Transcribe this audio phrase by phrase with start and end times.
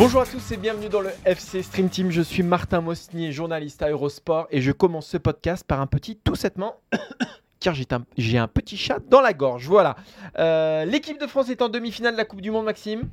[0.00, 2.10] Bonjour à tous et bienvenue dans le FC Stream Team.
[2.10, 6.16] Je suis Martin Mosnier, journaliste à Eurosport et je commence ce podcast par un petit
[6.16, 6.76] tout settement
[7.60, 9.68] car j'ai un, petit chat dans la gorge.
[9.68, 9.96] Voilà.
[10.38, 13.10] Euh, l'équipe de France est en demi-finale de la Coupe du Monde, Maxime.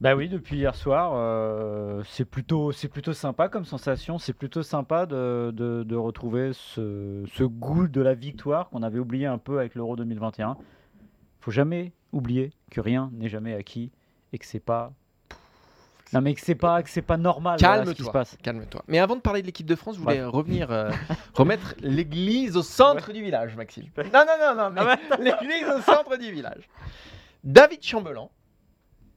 [0.00, 4.16] Bah oui, depuis hier soir, euh, c'est plutôt, plutôt sympa comme sensation.
[4.16, 8.98] C'est plutôt sympa de, de- de retrouver ce, ce goût de la victoire qu'on avait
[8.98, 10.56] oublié un peu avec l'Euro 2021.
[11.40, 13.92] Faut jamais oublier que rien n'est jamais acquis
[14.32, 14.94] et que c'est pas.
[16.12, 18.36] Non mais que c'est pas, que c'est pas normal voilà, ce qui se passe.
[18.42, 18.82] Calme-toi.
[18.88, 20.90] Mais avant de parler de l'équipe de France, je voulais revenir euh,
[21.34, 23.86] remettre l'église au centre du village, Maxime.
[23.96, 26.68] Non, non, non, non, mais l'église au centre du village.
[27.44, 28.30] David Chambelan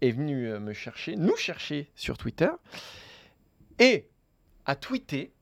[0.01, 2.49] est venu euh, me chercher, nous chercher sur Twitter
[3.79, 4.09] et
[4.65, 5.33] a tweeté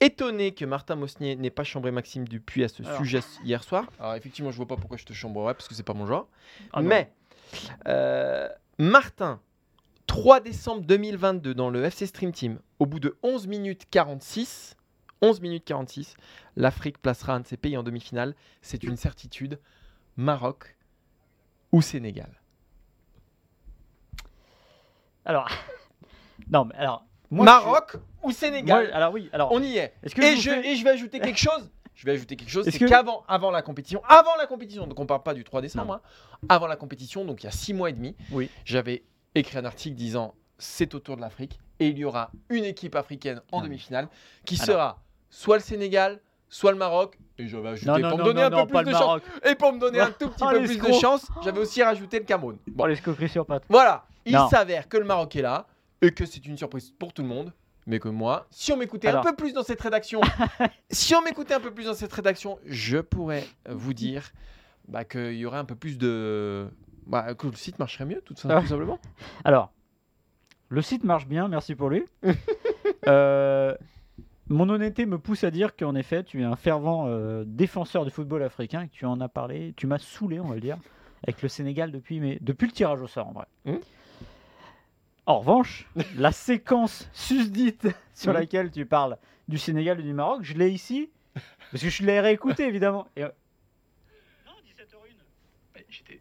[0.00, 2.98] étonné que Martin Mosnier n'ait pas chambré Maxime Dupuis à ce Alors.
[2.98, 3.86] sujet hier soir.
[3.98, 6.28] Alors effectivement, je vois pas pourquoi je te chambrerais parce que c'est pas mon genre.
[6.72, 6.80] Ah.
[6.80, 7.12] Mais
[7.86, 9.40] euh, Martin,
[10.10, 14.74] 3 décembre 2022 dans le FC Stream Team, au bout de 11 minutes 46,
[15.22, 16.16] 11 minutes 46,
[16.56, 18.34] l'Afrique placera un de ses pays en demi-finale.
[18.60, 19.60] C'est une certitude.
[20.16, 20.76] Maroc
[21.70, 22.40] ou Sénégal.
[25.24, 25.48] Alors,
[26.50, 27.04] non mais alors.
[27.30, 29.52] moi, Maroc ou je Sénégal moi, alors oui, alors.
[29.52, 29.94] On y est.
[30.02, 31.70] Est-ce que Et vous je, faites- et je vais ajouter quelque chose.
[31.94, 34.88] Je vais ajouter quelque chose, Est-ce c'est que- qu'avant avant la compétition, avant la compétition,
[34.88, 36.00] donc on parle pas du 3 décembre, hein,
[36.48, 38.50] avant la compétition, donc il y a 6 mois et demi, Oui.
[38.64, 39.04] j'avais
[39.34, 42.94] écrit un article disant c'est au tour de l'Afrique et il y aura une équipe
[42.94, 43.64] africaine en Non.
[43.64, 44.08] demi-finale
[44.44, 44.66] qui Alors.
[44.66, 47.16] sera soit le Sénégal, soit le Maroc.
[47.38, 49.20] Et j'avais ajouté Non, non, pour me donner non, un peu plus de chance.
[49.48, 52.18] Et pour me donner un tout petit Oh, peu plus de chance, j'avais aussi rajouté
[52.18, 52.58] le Cameroun.
[52.66, 53.64] Bon, Bon, les escroqueries sur pattes.
[53.68, 55.66] voilà, il s'avère que le Maroc est là
[56.02, 57.52] et que c'est une surprise pour tout le monde.
[57.86, 60.20] Mais que moi, si on m'écoutait un peu plus dans cette rédaction,
[60.90, 64.30] si on m'écoutait un peu plus dans cette rédaction, je pourrais vous dire
[64.86, 66.68] bah, qu'il y aurait un peu plus de.
[67.06, 68.60] Bah, que le site marcherait mieux, tout, ça, Ah.
[68.60, 68.98] tout simplement.
[69.44, 69.72] Alors,
[70.68, 72.04] le site marche bien, merci pour lui.
[73.06, 73.74] Euh,
[74.48, 78.10] mon honnêteté me pousse à dire qu'en effet, tu es un fervent euh, défenseur du
[78.10, 80.76] football africain et que tu en as parlé, tu m'as saoulé, on va le dire,
[81.26, 83.46] avec le Sénégal depuis, mais, depuis le tirage au sort en vrai.
[83.64, 83.80] Mhm.
[85.26, 88.38] En revanche, la séquence susdite sur Mhm.
[88.38, 89.16] laquelle tu parles
[89.48, 91.08] du Sénégal et du Maroc, je l'ai ici,
[91.70, 93.06] parce que je l'ai réécouté évidemment.
[93.16, 93.28] Et, euh,
[94.46, 95.14] Non, 17h01.
[95.74, 96.20] Bah, J'étais.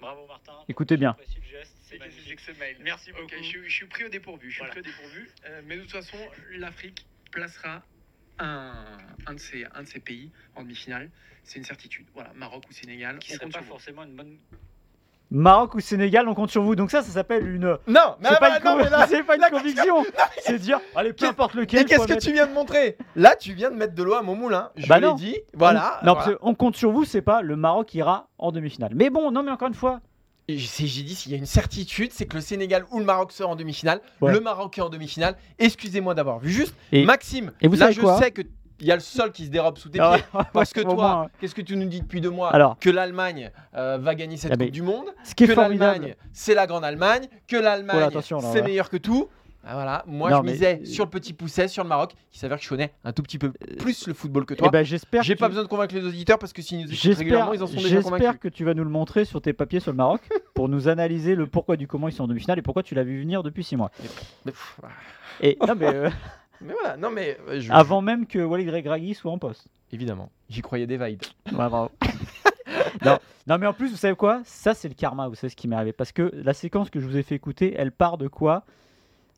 [0.00, 0.52] Bravo Martin.
[0.68, 1.16] Écoutez bien.
[1.18, 3.28] C'est ce mail Merci beaucoup.
[3.36, 4.48] je, suis- je suis pris au dépourvu.
[4.48, 4.72] Je suis Voilà.
[4.72, 5.30] pris au dépourvu.
[5.44, 6.16] Euh, mais de toute façon,
[6.52, 7.84] l'Afrique placera
[8.38, 8.96] un,
[9.26, 11.10] un, de ses, un de ses pays en demi-finale.
[11.44, 12.06] C'est une certitude.
[12.14, 13.18] Voilà, Maroc ou Sénégal.
[13.18, 14.38] Qui on serait pas forcément une bonne.
[15.30, 16.74] Maroc ou Sénégal, on compte sur vous.
[16.74, 17.76] Donc ça, ça s'appelle une.
[17.86, 20.04] Non, mais, C'est pas, bah, une non, mais là- pas une conviction.
[20.42, 21.84] C'est dire, allez, peu importe Mais lequel.
[21.84, 22.96] qu'est-ce faut que mettre- tu viens de montrer?
[23.14, 24.70] Là, tu viens de mettre de l'eau à mon moulin.
[24.76, 25.36] Je Bah l'ai dit.
[25.54, 26.00] Voilà.
[26.02, 26.30] On- non, voilà.
[26.32, 28.92] parce qu'on compte sur vous, c'est pas le Maroc ira en demi-finale.
[28.94, 30.00] Mais bon, non, mais encore une fois,
[30.48, 30.56] J'ai
[31.04, 33.54] dit s'il y a une certitude, c'est que le Sénégal ou le Maroc sera en
[33.54, 34.00] demi-finale.
[34.20, 34.32] Ouais.
[34.32, 35.36] Le Maroc est en demi-finale.
[35.60, 36.74] Excusez-moi d'avoir vu juste.
[36.90, 38.18] Et- Maxime, et vous là savez je quoi?
[38.18, 38.42] sais que
[38.80, 40.24] il y a le sol qui se dérobe sous tes Ah pieds.
[40.34, 42.78] ouais, Parce que toi, qu'est-ce que tu nous dis depuis deux mois Alors.
[42.78, 45.06] Que l'Allemagne euh, va gagner cette Ah, Coupe du Monde.
[45.24, 47.26] ce qui est que l'Allemagne, c'est la grande Allemagne.
[47.46, 48.20] Que l'Allemagne, Oh
[48.52, 49.28] c'est meilleur que tout.
[49.62, 52.12] Ah, voilà, moi Non, je mais- misais sur le petit pousset, sur le Maroc.
[52.32, 54.68] Il s'avère que je connais un tout petit peu plus le football que toi.
[54.68, 55.22] Eh ben, j'espère.
[55.22, 57.62] J'ai que pas besoin de convaincre les auditeurs parce que s'ils nous écoutent régulièrement, ils
[57.62, 58.10] en sont déjà convaincus.
[58.24, 60.22] j'espère que tu vas nous le montrer sur tes papiers sur le Maroc
[60.54, 63.04] pour nous analyser le pourquoi du comment ils sont en demi-finale et pourquoi tu l'as
[63.04, 63.90] vu venir depuis 6 mois.
[64.46, 64.80] Pff,
[65.42, 66.08] Et non, mais euh,
[66.60, 69.68] mais voilà, non mais euh, je- avant même que Walid Regragui soit en poste.
[69.92, 71.22] évidemment, j'y croyais des vibes.
[71.52, 71.90] Ouais, bravo.
[73.04, 74.40] non, non, mais en plus, vous savez quoi?
[74.44, 75.92] Ça, c'est le karma, vous savez ce qui m'est arrivé.
[75.92, 78.64] Parce que la séquence que je vous ai fait écouter, elle part de quoi?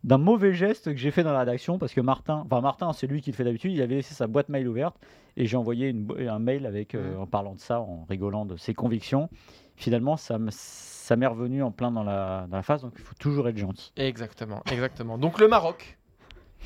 [0.05, 1.79] D'un mauvais geste que j'ai fait dans la rédaction.
[1.79, 4.27] Parce que Martin, enfin, Martin, c'est lui qui le fait d'habitude, il avait laissé sa
[4.27, 4.97] boîte mail ouverte.
[5.37, 8.57] Et j'ai envoyé une un mail avec, euh, en parlant de ça, en rigolant de
[8.57, 9.31] ses convictions.
[9.77, 12.83] Finalement, ça me- ça m'est revenu en plein dans la, dans la face.
[12.83, 13.93] Donc, il faut toujours être gentil.
[13.97, 15.17] Exactement, exactement.
[15.19, 15.99] Donc le Maroc,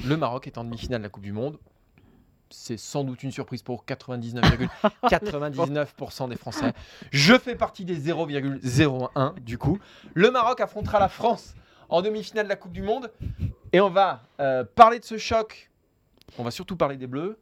[0.04, 1.58] le Maroc est en demi-finale de la Coupe du Monde.
[2.50, 6.72] C'est sans doute une surprise pour 99,99% des Français.
[7.10, 9.81] Je fais partie des 0,01 du coup.
[10.14, 11.56] Le Maroc affrontera la France
[11.88, 13.10] en demi-finale de la Coupe du Monde.
[13.72, 15.72] Et on va euh, parler de ce choc
[16.38, 17.37] On va surtout parler des Bleus.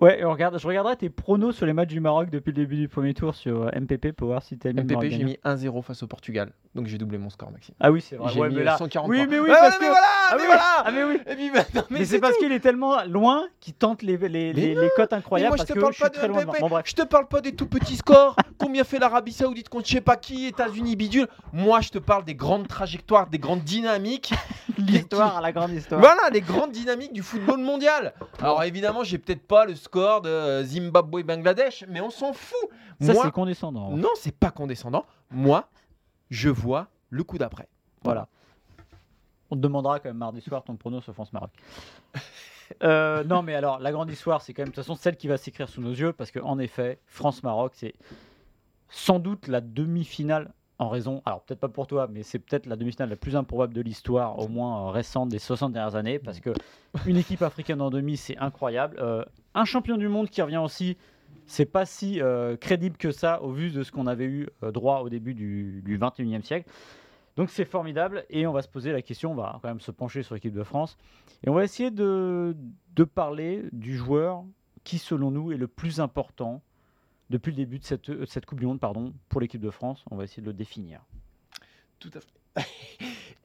[0.00, 2.76] Ouais, on regarde, je regarderai tes pronos sur les matchs du Maroc depuis le début
[2.76, 5.82] du premier tour sur euh, MPP pour voir si t'as mis MPP, j'ai mis 1-0
[5.82, 6.52] face au Portugal.
[6.76, 7.74] Donc j'ai doublé mon score, Maxime.
[7.80, 8.30] Ah oui, c'est vrai.
[8.32, 8.76] J'ai Ouais, mis mais là...
[8.76, 9.90] 140 Oui, mais oui, Ouais, parce mais que.
[9.90, 10.62] voilà, ah, mais oui, voilà.
[10.84, 11.20] ah, mais oui.
[11.26, 14.74] Et puis maintenant, Mais, c'est parce qu'il est tellement loin qu'il tente les, les, les,
[14.74, 16.44] les cotes incroyables moi, je parce te que parle je pas suis de très loin.
[16.44, 16.60] MPP.
[16.60, 16.84] Bon, bref.
[16.86, 18.36] Je te parle pas des tout petits scores.
[18.58, 21.26] Combien fait l'Arabie Saoudite contre je sais pas qui, États-Unis, bidule.
[21.52, 24.32] Moi, je te parle des grandes trajectoires, des grandes dynamiques.
[24.78, 26.00] L'histoire la grande histoire.
[26.00, 28.12] Voilà, les grandes dynamiques du football mondial.
[28.40, 32.68] Alors évidemment, j'ai peut-être pas le score de euh, Zimbabwe-Bangladesh, mais on s'en fout.
[33.00, 33.90] Ça, c'est condescendant.
[33.90, 35.04] non, c'est pas condescendant.
[35.30, 35.66] Moi,
[36.30, 37.68] je vois le coup d'après.
[38.02, 38.28] Voilà.
[39.50, 41.50] On te demandera quand même mardi soir ton prono sur France-Maroc.
[42.82, 45.28] Euh, non, mais alors, la grande histoire, c'est quand même de toute façon celle qui
[45.28, 47.94] va s'écrire sous nos yeux, parce qu'en effet, France-Maroc, c'est
[48.88, 52.76] sans doute la demi-finale en raison, alors peut-être pas pour toi, mais c'est peut-être la
[52.76, 56.40] demi-finale la plus improbable de l'histoire, au moins euh, récente des 60 dernières années, parce
[56.40, 56.50] que
[57.06, 58.96] une équipe africaine en demi, c'est incroyable.
[59.00, 59.24] Euh,
[59.54, 60.96] un champion du monde qui revient aussi,
[61.46, 64.72] c'est pas si euh, crédible que ça au vu de ce qu'on avait eu euh,
[64.72, 66.70] droit au début du, du 21e siècle.
[67.36, 69.90] Donc c'est formidable et on va se poser la question, on va quand même se
[69.90, 70.96] pencher sur l'équipe de France
[71.44, 72.56] et on va essayer de,
[73.14, 74.42] parler du joueur
[74.84, 76.62] qui selon nous est le plus important
[77.28, 80.02] depuis le début de cette, cette Coupe du Monde pardon, pour l'équipe de France.
[80.10, 81.04] On va essayer de le définir.
[81.98, 82.45] Tout à fait.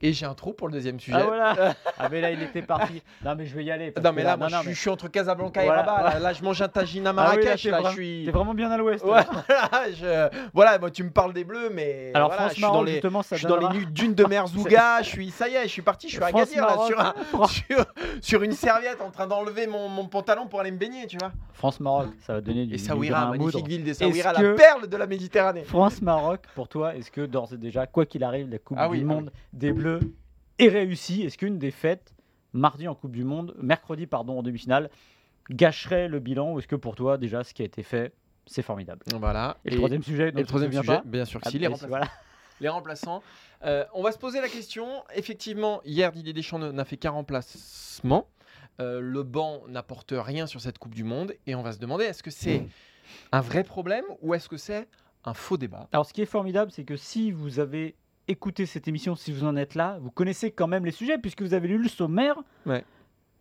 [0.03, 1.15] Et j'ai un trou pour le deuxième sujet.
[1.19, 3.03] Ah voilà Ah mais là il était parti.
[3.23, 3.93] Non mais je vais y aller.
[4.03, 6.09] Non mais là, moi, non, je, mais- suis, je suis entre Casablanca Voilà, et Rabat.
[6.13, 7.61] Là, là, je mange un tagine à Ah oui, là, Marrakech.
[7.61, 8.23] t'es là, je suis.
[8.25, 9.05] T'es vraiment bien à l'ouest.
[9.05, 9.27] Ouais, là.
[9.69, 12.81] voilà, je- voilà, moi tu me parles des bleus, mais Alors voilà, je suis dans
[12.81, 15.01] les, justement ça je suis dans les nuits dunes de Merzouga.
[15.03, 17.13] je suis, ça y est, je suis parti, je suis à Gadir là, sur, un-
[17.31, 17.85] France- sur,
[18.21, 21.31] sur une serviette en train d'enlever mon, mon pantalon pour aller me baigner, tu vois.
[21.53, 24.97] France-Maroc, ça va donner du, Et du Saouira, magnifique ville des Saouira, la perle de
[24.97, 25.63] la Méditerranée.
[25.63, 29.00] France-Maroc, pour toi, est-ce que d'ores et déjà, quoi qu'il arrive, la Coupe Ah oui,
[29.03, 29.99] du ah Monde des Bleus
[30.59, 32.13] est réussie Est-ce qu'une défaite
[32.53, 34.89] mardi en Coupe du Monde, mercredi pardon en demi-finale,
[35.49, 38.13] gâcherait le bilan Ou est-ce que pour toi, déjà, ce qui a été fait,
[38.45, 39.01] c'est formidable?
[39.19, 39.57] Voilà.
[39.65, 41.03] Et, le troisième sujet, le troisième sujet, pas?
[41.05, 41.87] Bien sûr Ah, si, les remplaçants.
[41.87, 42.07] voilà.
[42.59, 43.23] les remplaçants.
[43.63, 44.87] Euh, on va se poser la question.
[45.15, 48.27] Effectivement, hier, Didier Deschamps n'a fait qu'un remplacement.
[48.79, 51.33] Euh, le banc n'apporte rien sur cette Coupe du Monde.
[51.47, 52.67] Et on va se demander est-ce que c'est
[53.31, 54.87] un vrai problème ou est-ce que c'est
[55.23, 55.87] un faux débat?
[55.91, 57.95] Alors, ce qui est formidable, c'est que si vous avez
[58.27, 61.41] écouté cette émission, si vous en êtes là, vous connaissez quand même les sujets, puisque
[61.41, 62.35] vous avez lu le sommaire
[62.65, 62.83] Ouais.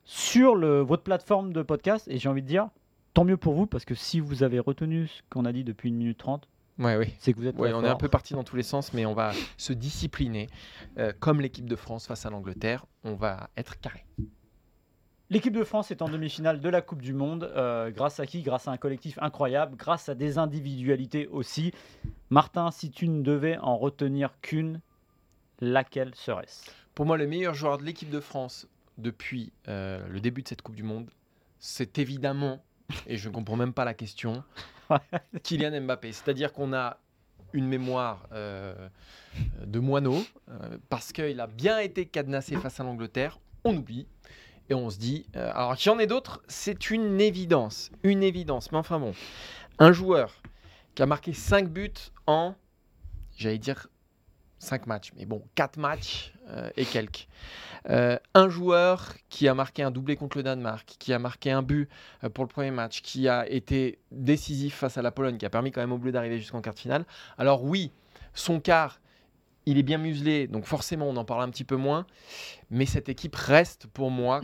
[0.05, 2.09] sur le, votre plateforme de podcast.
[2.09, 2.69] Et j'ai envie de dire,
[3.15, 5.88] tant mieux pour vous, parce que si vous avez retenu ce qu'on a dit depuis
[5.91, 6.49] une minute trente,
[6.79, 7.12] Ouais, oui.
[7.19, 9.05] c'est que vous êtes Ouais, on est un peu parti dans tous les sens, mais
[9.05, 10.49] on va se discipliner.
[10.99, 14.06] Euh, comme l'équipe de France face à l'Angleterre, on va être carré.
[15.32, 17.44] L'équipe de France est en demi-finale de la Coupe du Monde.
[17.55, 18.43] euh, grâce à qui?
[18.43, 21.73] Grâce à un collectif incroyable, grâce à des individualités aussi.
[22.31, 24.81] Martin, si tu ne devais en retenir qu'une,
[25.61, 26.73] laquelle serait-ce?
[26.97, 28.67] Pour moi, le meilleur joueur de l'équipe de France
[28.99, 31.09] depuis euh, le début de cette Coupe du Monde,
[31.61, 32.61] c'est évidemment,
[33.06, 34.43] et je ne comprends même pas la question,
[35.44, 36.11] Kylian Mbappé.
[36.11, 36.99] C'est-à-dire qu'on a
[37.53, 38.75] une mémoire euh,
[39.65, 40.25] de moineau,
[40.88, 44.09] parce qu'il a bien été cadenassé face à l'Angleterre, on oublie.
[44.70, 48.22] Et on se dit, euh, alors qu'il y en ait d'autres, c'est une évidence, une
[48.22, 48.70] évidence.
[48.70, 49.12] Mais enfin bon,
[49.81, 50.32] un joueur
[50.94, 51.93] qui a marqué 5 buts
[52.28, 52.55] en,
[53.37, 53.88] j'allais dire
[54.61, 57.26] 5 matchs, mais bon, 4 matchs euh, et quelques.
[57.88, 61.62] Euh, un joueur qui a marqué un doublé contre le Danemark, qui a marqué un
[61.62, 61.88] but
[62.33, 65.73] pour le premier match, qui a été décisif face à la Pologne, qui a permis
[65.73, 67.06] quand même au Bleu d'arriver jusqu'en quart de finale.
[67.38, 67.90] Alors oui,
[68.35, 69.00] son quart,
[69.71, 72.07] il est bien muselé, donc forcément on en parle un petit peu moins,
[72.71, 74.41] mais cette équipe reste pour moi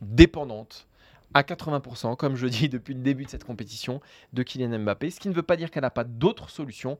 [0.00, 0.88] dépendante
[1.34, 4.00] à 80%, comme je dis depuis le début de cette compétition,
[4.32, 6.98] de Kylian Mbappé, ce qui ne veut pas dire qu'elle n'a pas d'autres solutions,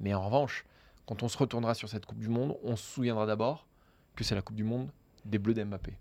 [0.00, 0.64] mais en revanche,
[1.06, 3.66] quand on se retournera sur cette Coupe du Monde, on se souviendra d'abord
[4.16, 4.90] que c'est la Coupe du Monde
[5.24, 5.94] des Bleus d'Mbappé.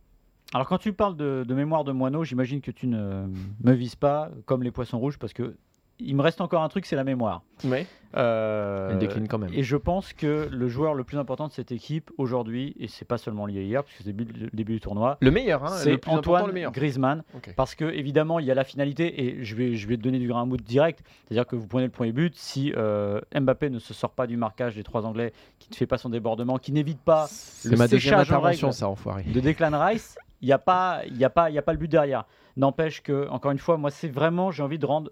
[0.53, 3.27] Alors, quand tu parles de, de mémoire de moineau, j'imagine que tu ne
[3.63, 5.55] me vises pas comme les poissons rouges, parce que
[5.99, 7.41] il me reste encore un truc, c'est la mémoire.
[7.65, 7.85] Oui.
[8.17, 9.51] Euh, Elle décline quand même.
[9.53, 13.05] Et je pense que le joueur le plus important de cette équipe aujourd'hui, et c'est
[13.05, 16.07] pas seulement lié à hier, puisque c'est le début- du tournoi, Le meilleur, hein, c'est
[16.07, 16.71] Antoine le meilleur.
[16.71, 17.23] Griezmann.
[17.55, 20.17] Parce que évidemment, il y a la finalité et je vais, je vais te donner
[20.19, 21.03] du grain à moudre direct.
[21.27, 24.37] C'est-à-dire que vous prenez le premier but, si euh, Mbappé ne se sort pas du
[24.37, 27.77] marquage des trois Anglais, qui ne fait pas son débordement, qui n'évite pas C'est le
[27.77, 29.23] ma deuxième séchage en règle ça, enfoiré.
[29.23, 31.73] de Declan Rice, il n'y a, pas- il y a, pas- il y a pas
[31.73, 32.25] le but derrière.
[32.57, 35.11] N'empêche que, encore une fois, moi, c'est vraiment, j'ai envie de rendre.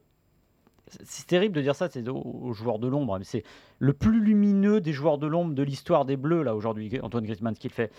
[1.04, 3.44] C'est- terrible de dire ça, c'est aux, joueurs de l'ombre, mais c'est
[3.80, 7.56] le plus lumineux des joueurs de l'ombre de l'histoire des Bleus, là, aujourd'hui, Antoine Griezmann,
[7.56, 7.92] ce qu'il fait.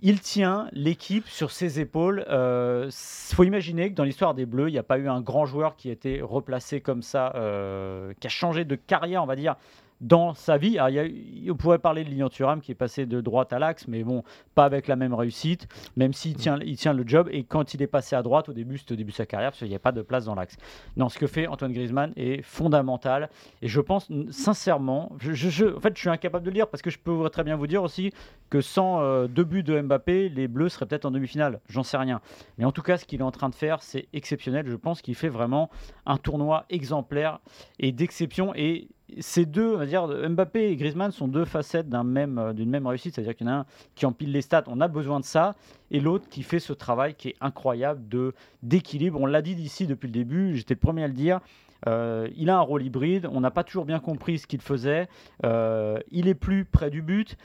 [0.00, 2.24] Il tient l'équipe sur ses épaules.
[2.28, 2.90] Il
[3.34, 5.74] faut imaginer que dans l'histoire des Bleus, il n'y a pas eu un grand joueur
[5.74, 9.56] qui a été replacé comme ça, euh, qui a changé de carrière, on va dire,
[10.00, 10.78] dans sa vie.
[10.78, 13.52] Alors, il y a on pourrait parler de Lilian Thuram qui est passé de droite
[13.52, 14.22] à l'axe, mais bon,
[14.54, 17.28] pas avec la même réussite, même s'il tient, il tient le job.
[17.32, 19.50] Et quand il est passé à droite, au début, c'était au début de sa carrière,
[19.50, 20.56] parce qu'il n'y a pas de place dans l'axe.
[20.96, 23.28] Non, ce que fait Antoine Griezmann est fondamental.
[23.62, 26.68] Et je pense sincèrement, je, je- je- en fait, je suis incapable de le dire
[26.68, 28.12] parce que je peux très bien vous dire aussi
[28.50, 31.60] que sans euh, deux buts de Mbappé, les Bleus seraient peut-être en demi-finale.
[31.68, 32.20] J'en sais rien.
[32.56, 34.66] Mais en tout cas, ce qu'il est en train de faire, c'est exceptionnel.
[34.68, 35.70] Je pense qu'il fait vraiment
[36.06, 37.40] un tournoi exemplaire
[37.78, 38.52] et d'exception.
[38.54, 38.88] Et
[39.20, 42.70] ces deux, on va dire, Mbappé et Griezmann sont deux facettes d'un même, euh, d'une
[42.70, 43.14] même réussite.
[43.14, 45.56] C'est-à-dire qu'il y en a un qui empile les stats, on a besoin de ça,
[45.90, 49.20] et l'autre qui fait ce travail qui est incroyable de d'équilibre.
[49.20, 51.40] On l'a dit d'ici depuis le début, j'étais le premier à le dire.
[51.86, 55.08] Euh, il a un rôle hybride, on n'a pas toujours bien compris ce qu'il faisait.
[55.44, 57.36] Euh, il est plus près du but,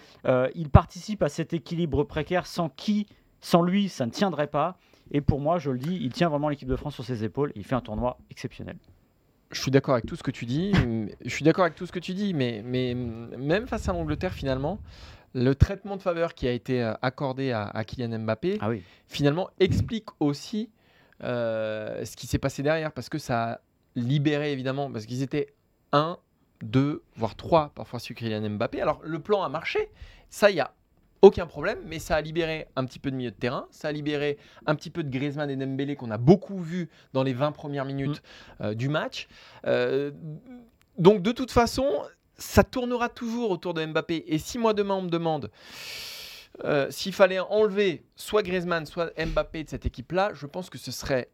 [0.56, 3.06] il participe à cet équilibre précaire sans qui,
[3.42, 4.78] sans lui, ça ne tiendrait pas.
[5.12, 7.52] Et pour moi, je le dis, il tient vraiment l'équipe de France sur ses épaules.
[7.56, 8.78] Il fait un tournoi exceptionnel.
[9.54, 10.72] Je suis d'accord avec tout ce que tu dis.
[10.86, 13.94] mais- je suis d'accord avec tout ce que tu dis, mais, mais même face à
[13.94, 14.80] l'Angleterre, finalement,
[15.34, 18.84] le traitement de faveur qui a été euh, accordé à, à Kylian Mbappé, Ah oui.
[19.08, 20.70] finalement, explique aussi
[21.24, 23.60] euh, ce qui s'est passé derrière, parce que ça a
[23.96, 25.54] libéré, évidemment, parce qu'ils étaient
[25.92, 26.18] un,
[26.62, 28.82] deux, voire trois, parfois sur Kylian Mbappé.
[28.82, 29.90] Alors, le plan a marché,
[30.30, 30.74] ça, il y a
[31.24, 33.92] aucun problème, mais ça a libéré un petit peu de milieu de terrain, ça a
[33.92, 37.52] libéré un petit peu de Griezmann et Dembélé qu'on a beaucoup vu dans les 20
[37.54, 38.22] premières minutes
[38.62, 39.28] euh, du match.
[39.66, 40.12] Euh,
[40.98, 41.88] donc de toute façon,
[42.36, 44.26] ça tournera toujours autour de Mbappé.
[44.28, 45.50] Et si moi demain on me demande
[46.66, 50.92] euh, s'il fallait enlever soit Griezmann, soit Mbappé de cette équipe-là, je pense que ce
[50.92, 51.30] serait,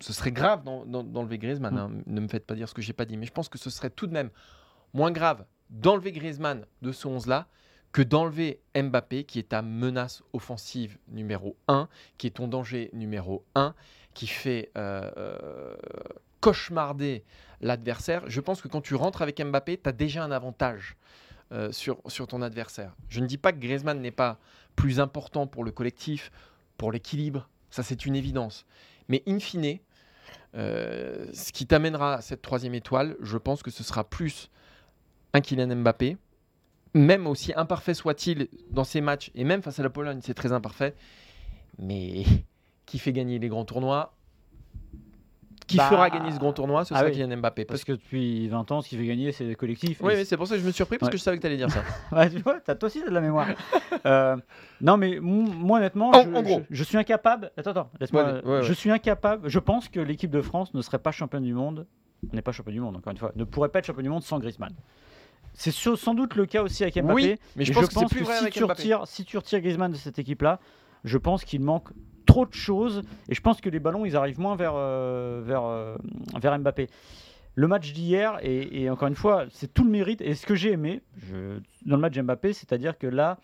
[0.00, 1.74] ce serait grave d'en- d'en- d'enlever Griezmann.
[1.74, 1.78] Mm.
[1.78, 1.90] hein.
[2.06, 3.70] Ne me faites pas dire ce que j'ai pas dit, mais je pense que ce
[3.70, 4.30] serait tout de même
[4.92, 7.46] moins grave d'enlever Griezmann de ce 11-là
[7.92, 13.44] que d'enlever Mbappé, qui est ta menace offensive numéro 1, qui est ton danger numéro
[13.54, 13.74] 1,
[14.14, 15.76] qui fait euh, euh,
[16.40, 17.24] cauchemarder
[17.60, 18.28] l'adversaire.
[18.28, 20.96] Je pense que quand tu rentres avec Mbappé, tu as déjà un avantage
[21.52, 22.94] euh, sur, sur ton adversaire.
[23.08, 24.38] Je ne dis pas que Griezmann n'est pas
[24.76, 26.30] plus important pour le collectif,
[26.76, 28.66] pour l'équilibre, ça c'est une évidence.
[29.08, 29.78] Mais in fine,
[30.54, 34.50] ce qui t'amènera à cette troisième étoile, je pense que ce sera plus
[35.32, 36.16] un Kylian Mbappé,
[36.94, 40.52] même aussi imparfait soit-il dans ses matchs, et même face à la Pologne, c'est très
[40.52, 40.94] imparfait,
[41.78, 42.24] mais
[42.86, 44.14] qui fait gagner les grands tournois
[45.66, 47.14] qui Bah, fera gagner ce grand tournoi, ce ah sera oui.
[47.14, 47.66] Kylian Mbappé.
[47.66, 50.00] Parce Parce que depuis 20 ans, ce qui fait gagner, c'est le collectif.
[50.00, 51.12] Oui, mais c'est pour ça que je me suis surpris, parce Ouais.
[51.12, 51.82] que je savais que tu allais dire ça.
[52.16, 53.48] Ouais, tu vois, toi aussi t'as de la mémoire.
[54.06, 54.36] Euh,
[54.80, 56.62] non, mais moi, honnêtement, En- je, en gros.
[56.70, 57.50] je- je suis incapable.
[57.56, 58.40] Attends, attends, laisse-moi.
[58.44, 58.62] Ouais.
[58.62, 59.46] Je suis incapable.
[59.48, 61.84] Je pense que l'équipe de France ne serait pas championne du monde.
[62.32, 63.32] On n'est pas championne du monde, encore une fois.
[63.34, 64.72] Ne pourrait pas être championne du monde sans Griezmann.
[65.60, 67.12] C'est sans doute le cas aussi avec Mbappé.
[67.14, 69.60] Oui, mais je pense que c'est plus vrai si, avec tu retires, si tu retires
[69.60, 70.60] Griezmann de cette équipe-là,
[71.02, 71.88] je pense qu'il manque
[72.26, 73.02] trop de choses.
[73.28, 75.96] Et je pense que les ballons, ils arrivent moins vers, euh, vers, euh,
[76.40, 76.86] vers Mbappé.
[77.56, 80.20] Le match d'hier, et, et encore une fois, c'est tout le mérite.
[80.20, 83.38] Et ce que j'ai aimé je- dans le match Mbappé, c'est-à-dire que là,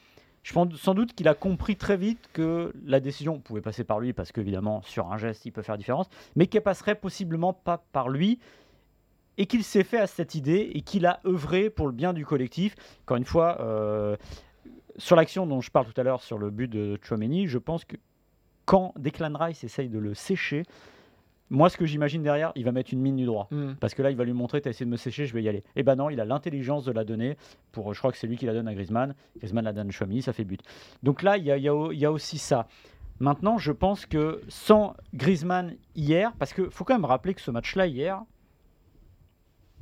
[0.45, 3.99] je pense sans doute qu'il a compris très vite que la décision pouvait passer par
[3.99, 7.83] lui, parce qu'évidemment, sur un geste, il peut faire différence, mais qu'elle passerait possiblement pas
[7.93, 8.39] par lui
[9.39, 12.25] et qu'il s'est fait à cette idée et qu'il a œuvré pour le bien du
[12.25, 12.75] collectif.
[13.03, 14.17] Encore une fois, euh,
[14.97, 17.85] sur l'action dont je parle tout à l'heure, sur le but de Chouameni, je pense
[17.85, 17.97] que
[18.65, 20.63] quand Declan Rice essaye de le sécher,
[21.51, 23.49] moi, ce que j'imagine derrière, il va mettre une mine du droit.
[23.51, 23.75] Hmm.
[23.79, 25.49] Parce que là, il va lui montrer, t'as essayé de me sécher, je vais y
[25.49, 25.63] aller.
[25.77, 27.37] Et ben non, il a l'intelligence de la donner.
[27.71, 29.15] Pour, je crois que c'est lui qui la donne à Griezmann.
[29.37, 30.61] Griezmann la donne à Chouamini, ça fait but.
[31.03, 32.67] Donc là, il y a, y a aussi ça.
[33.21, 37.51] Maintenant, je pense que sans Griezmann hier, parce qu'il faut quand même rappeler que ce
[37.51, 38.23] match-là hier,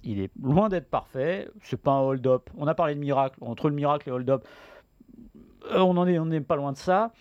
[0.04, 1.48] il est loin d'être parfait.
[1.62, 2.50] C'est pas un hold-up.
[2.56, 3.38] On a parlé de miracle.
[3.40, 4.46] Entre le miracle et hold-up,
[5.70, 7.12] euh, on en est, n'est pas loin de ça.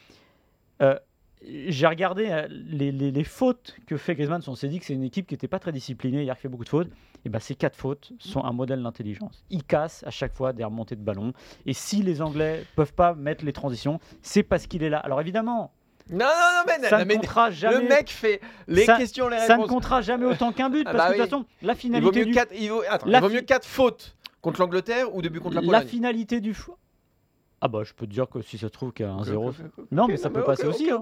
[0.82, 0.98] Euh,
[1.44, 4.42] j'ai regardé euh, les, fautes que fait Griezmann.
[4.48, 6.50] On s'est dit que c'est une équipe qui n'était pas très disciplinée hier, qui fait
[6.50, 6.90] beaucoup de fautes.
[7.26, 9.44] Et ben ces quatre fautes sont un modèle d'intelligence.
[9.50, 11.34] Il casse à chaque fois des remontées de ballon.
[11.66, 15.00] Et si les Anglais peuvent pas mettre les transitions, c'est parce qu'il est là.
[15.00, 15.72] Alors évidemment,
[16.12, 17.82] Non, non, non, mais, ça non, ne mais comptera jamais.
[17.84, 19.70] le mec fait les Ça- questions, les ça ne réponses.
[19.70, 21.80] comptera jamais autant qu'un but Ah parce bah que de toute façon, la il vaut
[21.80, 24.60] finalité mieux du 4 il vaut, attends, La il vaut fi- mieux quatre fautes contre
[24.62, 25.88] l'Angleterre ou deux buts contre la la Pologne.
[25.88, 26.76] finalité du foot.
[27.62, 29.20] Ah bah je peux te dire que si ça se trouve qu'il y a un
[29.20, 31.02] Ok, 0 ok, ok, Non, mais ça non, peut passer aussi, hein.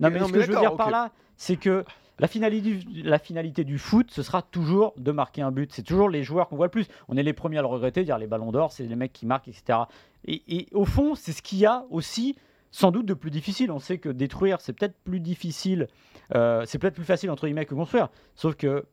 [0.00, 1.84] Non mais ce que je veux dire par là, c'est que
[2.18, 5.70] la finalité, du, la finalité du foot, ce sera toujours de marquer un but.
[5.72, 6.86] C'est toujours les joueurs qu'on voit le plus.
[7.08, 9.26] On est les premiers à le regretter, dire les ballons d'or, c'est les mecs qui
[9.26, 9.80] marquent, etc.
[10.26, 12.34] Et, et au fond, c'est ce qu'il y a aussi
[12.76, 13.70] sans doute de plus difficile.
[13.70, 15.86] On sait que détruire, c'est peut-être plus difficile,
[16.34, 18.10] euh, c'est peut-être plus facile entre guillemets que construire.
[18.34, 18.84] Sauf que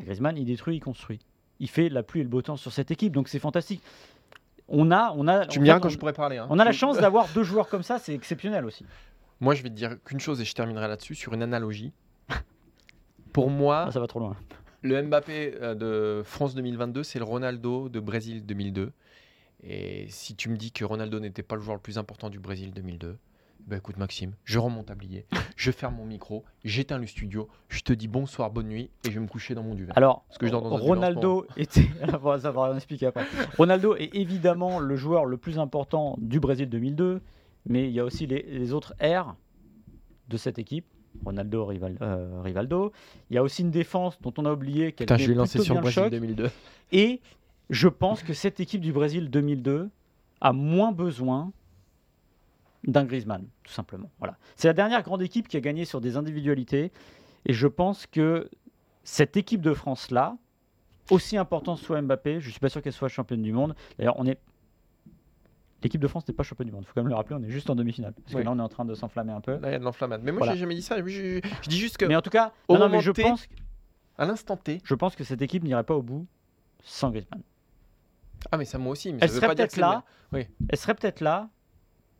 [0.00, 1.18] Griezmann, il détruit, il construit.
[1.58, 3.82] Il fait la pluie et le beau temps sur cette équipe, donc c'est fantastique.
[4.68, 6.38] On a, on a, Tu me diras quand je pourrais parler.
[6.38, 6.46] hein.
[6.50, 8.86] on a la chance d'avoir deux joueurs comme ça, c'est exceptionnel aussi.
[9.40, 11.92] Moi, je vais te dire qu'une chose et je terminerai là-dessus sur une analogie.
[13.32, 14.36] Pour moi, Ah, ça va trop loin.
[14.82, 18.92] Le Mbappé euh, de France 2022, c'est le Ronaldo de Brésil 2002.
[19.62, 22.38] Et si tu me dis que Ronaldo n'était pas le joueur le plus important du
[22.38, 23.16] Brésil 2002,
[23.66, 25.26] bah écoute Maxime, je rends mon tablier,
[25.56, 29.14] je ferme mon micro, j'éteins le studio, je te dis bonsoir, bonne nuit et je
[29.14, 29.92] vais me coucher dans mon duvet.
[29.96, 31.86] Alors, Parce que je dors dans Ronaldo était.
[32.22, 33.26] Bon, ça va rien expliquer après.
[33.58, 37.20] Ronaldo est évidemment le joueur le plus important du Brésil 2002,
[37.66, 39.34] mais il y a aussi les, les autres R
[40.28, 40.86] de cette équipe.
[41.24, 42.92] Ronaldo, Rival- euh, Rivaldo.
[43.28, 45.80] Il y a aussi une défense dont on a oublié qu'elle lancer plutôt sur le
[45.80, 46.10] bien choc.
[46.10, 46.50] 2002.
[46.92, 47.20] Et
[47.70, 49.88] je pense que cette équipe du Brésil 2002
[50.40, 51.52] a moins besoin
[52.84, 54.10] d'un Griezmann, tout simplement.
[54.18, 54.36] Voilà.
[54.56, 56.90] C'est la dernière grande équipe qui a gagné sur des individualités.
[57.46, 58.48] Et je pense que
[59.04, 60.36] cette équipe de France-là,
[61.10, 63.74] aussi importante soit Mbappé, je ne suis pas sûr qu'elle soit championne du monde.
[63.98, 64.38] D'ailleurs, on est.
[65.82, 67.42] L'équipe de France n'est pas championne du monde, il faut quand même le rappeler, on
[67.42, 68.12] est juste en demi-finale.
[68.12, 68.40] Parce Oui.
[68.42, 69.52] que là, on est en train de s'enflammer un peu.
[69.58, 70.20] Là, il y a de l'enflammade.
[70.22, 70.52] Mais moi, Voilà.
[70.52, 70.98] j'ai jamais dit ça.
[70.98, 73.02] Je, je- je dis juste que, Mais en tout cas, Au non, non, moment mais
[73.02, 73.46] je T- pense,
[74.18, 76.26] à l'instant T, je pense que cette équipe n'irait pas au bout
[76.84, 77.40] sans Griezmann.
[78.50, 79.12] Ah, mais ça, moi aussi.
[79.12, 79.80] Mais Elle ça veut serait pas dire peut-être que c'est
[80.36, 80.46] le là.
[80.70, 81.48] Elle serait peut-être là,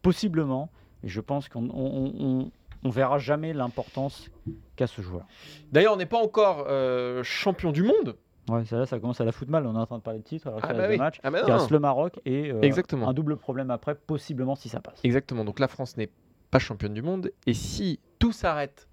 [0.03, 0.71] possiblement.
[1.03, 2.50] Et je pense qu'on on, on- on-
[2.83, 4.31] on verra jamais l'importance
[4.77, 5.27] qu'a ce joueur.
[5.73, 8.17] D'ailleurs, on n'est pas encore euh, champion du monde.
[8.49, 9.67] Ouais, ça, ça commence à la foutre mal.
[9.67, 10.97] On est en train de parler de titre alors qu'il Ah, bah oui.
[10.97, 11.21] matchs.
[11.23, 11.59] Ah, bah Il non.
[11.59, 13.09] reste le Maroc et euh, Exactement.
[13.09, 14.99] un double problème après, possiblement si ça passe.
[15.05, 15.45] Exactement.
[15.45, 16.11] Donc la France n'est
[16.50, 17.31] pas championne du monde.
[17.47, 18.89] Et si tout s'arrête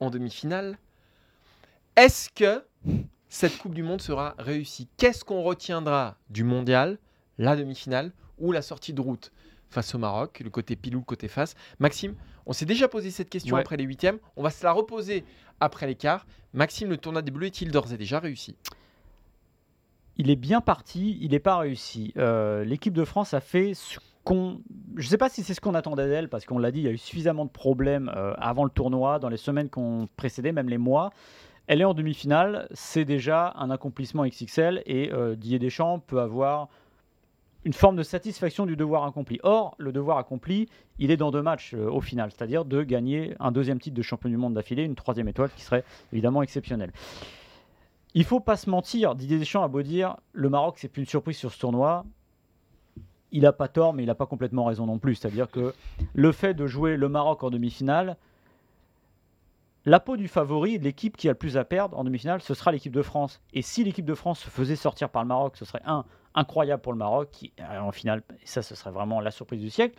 [0.00, 0.78] en demi-finale,
[1.96, 2.64] est-ce que
[3.28, 6.98] cette Coupe du Monde sera réussie Qu'est-ce qu'on retiendra du mondial,
[7.38, 9.32] la demi-finale ou la sortie de route
[9.70, 11.54] face au Maroc, le côté pilou, le côté face?
[11.78, 12.14] Maxime,
[12.46, 13.60] on s'est déjà posé cette question Ouais.
[13.60, 14.18] après les huitièmes.
[14.36, 15.24] On va se la reposer
[15.60, 16.26] après les quarts.
[16.54, 18.56] Maxime, le tournoi des Bleus est-il d'ores et déjà réussi?
[20.16, 22.12] Il est bien parti, il n'est pas réussi.
[22.16, 24.60] Euh, L'équipe de France a fait ce qu'on.
[24.96, 26.84] Je ne sais pas si c'est ce qu'on attendait d'elle, parce qu'on l'a dit, il
[26.84, 30.50] y a eu suffisamment de problèmes euh, avant le tournoi, dans les semaines qu'on précédait,
[30.52, 31.10] même les mois.
[31.68, 36.68] Elle est en demi-finale, c'est déjà un accomplissement XXL et euh, Didier Deschamps peut avoir
[37.66, 39.38] une forme de satisfaction du devoir accompli.
[39.42, 43.34] Or, le devoir accompli, il est dans deux matchs euh, au final, c'est-à-dire de gagner
[43.38, 46.90] un deuxième titre de champion du monde d'affilée, une troisième étoile qui serait évidemment exceptionnelle.
[48.14, 51.08] Il faut pas se mentir, Didier Deschamps a beau dire le Maroc c'est plus une
[51.08, 52.06] surprise sur ce tournoi,
[53.30, 55.74] il a pas tort mais il a pas complètement raison non plus, c'est-à-dire que
[56.14, 58.16] le fait de jouer le Maroc en demi-finale,
[59.88, 62.72] la peau du favori, l'équipe qui a le plus à perdre en demi-finale, ce sera
[62.72, 63.40] l'équipe de France.
[63.52, 66.82] Et si l'équipe de France se faisait sortir par le Maroc, ce serait un incroyable
[66.82, 69.98] pour le Maroc, qui euh, en finale, ça ce serait vraiment la surprise du siècle.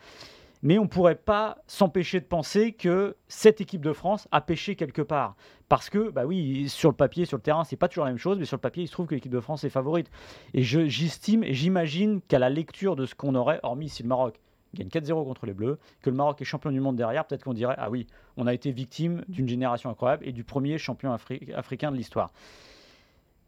[0.61, 4.75] Mais on ne pourrait pas s'empêcher de penser que cette équipe de France a pêché
[4.75, 5.35] quelque part.
[5.69, 8.17] Parce que, bah oui, sur le papier, sur le terrain, c'est pas toujours la même
[8.17, 10.11] chose, mais sur le papier, il se trouve que l'équipe de France est favorite.
[10.53, 14.09] Et je- j'estime et j'imagine qu'à la lecture de ce qu'on aurait, hormis si le
[14.09, 14.37] Maroc
[14.73, 17.53] gagne 4-0 contre les Bleus, que le Maroc est champion du monde derrière, peut-être qu'on
[17.53, 21.53] dirait, ah oui, on a été victime d'une génération incroyable et du premier champion afri-
[21.53, 22.31] africain de l'histoire.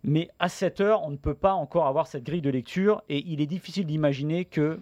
[0.03, 3.23] Mais à cette heure, on ne peut pas encore avoir cette grille de lecture et
[3.27, 4.79] il est difficile d'imaginer que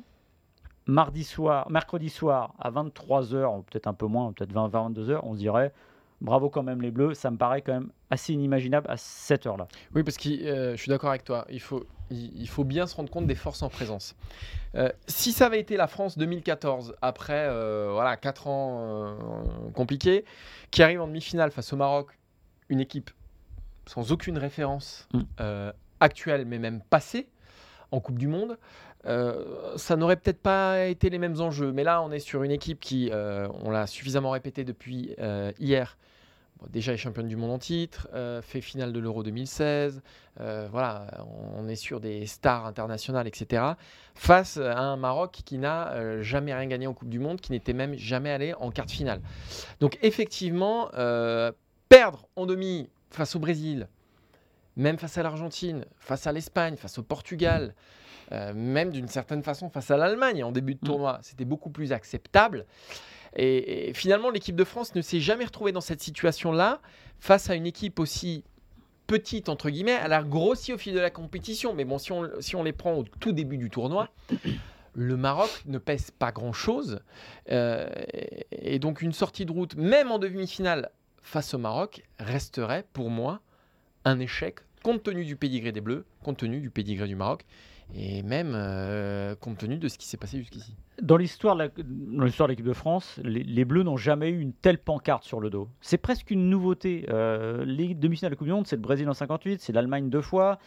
[0.86, 5.36] mardi soir, mercredi soir à 23h, ou peut-être un peu moins, peut-être 20, 22h, on
[5.36, 5.73] dirait
[6.21, 7.13] bravo quand même les Bleus.
[7.13, 9.67] Ça me paraît quand même assez inimaginable à cette heure-là.
[9.95, 11.45] Oui, parce que euh, je suis d'accord avec toi.
[11.49, 14.15] Il faut, il, il faut bien se rendre compte des forces en présence.
[14.75, 19.17] Euh, si ça avait été la France 2014, après euh, voilà, 4 ans
[19.73, 20.25] compliqués,
[20.71, 22.17] qui arrive en demi-finale face au Maroc,
[22.69, 23.10] une équipe
[23.86, 25.71] sans aucune référence Mm.
[25.99, 27.27] actuelle, mais même passée,
[27.91, 28.58] en Coupe du Monde,
[29.05, 31.71] euh, ça n'aurait peut-être pas été les mêmes enjeux.
[31.71, 35.51] Mais là, on est sur une équipe qui, euh, on l'a suffisamment répété depuis euh,
[35.60, 35.97] hier,
[36.60, 40.02] Bon, déjà est championne du monde en titre, euh, fait finale de l'Euro 2016,
[40.41, 41.08] euh, voilà,
[41.56, 43.63] on est sur des stars internationales, etc.
[44.13, 47.52] Face à un Maroc qui n'a euh, jamais rien gagné en Coupe du Monde, qui
[47.54, 49.22] n'était même jamais allé en quart de finale.
[49.80, 50.89] Donc effectivement,
[51.88, 53.88] perdre en demi face au Brésil,
[54.76, 57.74] même face à l'Argentine, face à l'Espagne, face au Portugal,
[58.54, 60.88] même d'une certaine façon face à l'Allemagne en début de Mm.
[60.88, 62.65] tournoi, c'était beaucoup plus acceptable.
[63.36, 66.82] Et, finalement, l'équipe de France ne s'est jamais retrouvée dans cette situation-là
[67.20, 68.44] face à une équipe aussi
[69.08, 69.98] petite, entre guillemets.
[70.04, 73.04] Elle a grossi au fil de la compétition, mais bon, si on, les prend au
[73.04, 74.10] tout début du tournoi,
[74.94, 77.00] le Maroc ne pèse pas grand-chose.
[77.52, 82.86] Euh, et et donc, une sortie de route, même en demi-finale face au Maroc, resterait
[82.94, 83.42] pour moi
[84.06, 87.46] un échec compte tenu du pédigré des Bleus, compte tenu du pédigré du Maroc,
[87.95, 90.75] et même euh, compte tenu de ce qui s'est passé jusqu'ici.
[91.02, 95.39] Dans l'histoire de l'équipe de France, les, Bleus n'ont jamais eu une telle pancarte sur
[95.39, 95.69] le dos.
[95.82, 97.06] C'est presque une nouveauté.
[97.10, 100.21] Euh, les demi-finales de Coupe du Monde, c'est le Brésil en 58, c'est l'Allemagne deux
[100.21, 100.60] fois.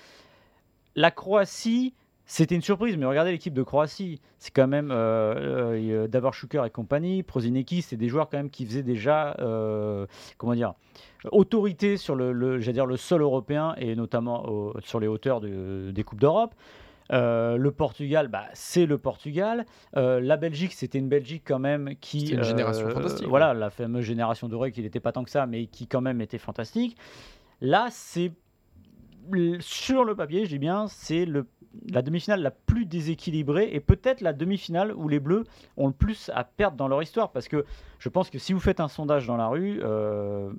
[0.96, 4.20] La Croatie, C'était une surprise, mais regardez l'équipe de Croatie.
[4.38, 8.50] C'est quand même euh, euh, Davor Šuker et compagnie, Prozineki, c'est des joueurs quand même
[8.50, 9.36] qui faisaient déjà,
[10.38, 10.74] comment dire,
[11.30, 16.04] autorité sur le, le, dire le sol européen et notamment sur les hauteurs de- des
[16.04, 16.54] coupes d'Europe.
[17.12, 19.66] Euh, le Portugal, bah, c'est le Portugal.
[19.96, 22.20] Euh, la Belgique, c'était une Belgique quand même qui.
[22.20, 23.28] C'était une génération euh, fantastique.
[23.28, 26.20] Voilà, la fameuse génération dorée qui n'était pas tant que ça, mais qui quand même
[26.20, 26.96] était fantastique.
[27.60, 28.32] Là, c'est
[29.60, 31.46] sur le papier, je dis bien, c'est le
[31.90, 35.44] la demi-finale la plus déséquilibrée et peut-être la demi-finale où les Bleus
[35.76, 37.32] ont le plus à perdre dans leur histoire.
[37.32, 37.64] Parce que
[37.98, 40.52] je pense que si vous faites un sondage dans la rue, euh,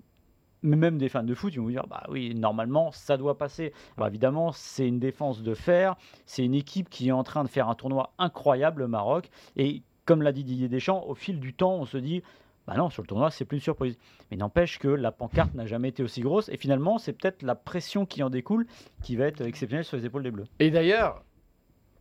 [0.63, 3.37] mais même des fans de foot, ils vont vous dire bah oui, normalement, ça doit
[3.37, 3.73] passer.
[3.97, 5.95] Alors évidemment, c'est une défense de fer,
[6.25, 9.29] c'est une équipe qui est en train de faire un tournoi incroyable, le Maroc.
[9.55, 12.23] Et comme l'a dit Didier Deschamps, au fil du temps, on se dit
[12.65, 13.97] bah non, sur le tournoi, c'est plus une surprise.
[14.31, 16.47] Mais n'empêche que la pancarte n'a jamais été aussi grosse.
[16.49, 18.65] Et finalement, c'est peut-être la pression qui en découle
[19.01, 20.45] qui va être exceptionnelle sur les épaules des Bleus.
[20.59, 21.23] Et d'ailleurs,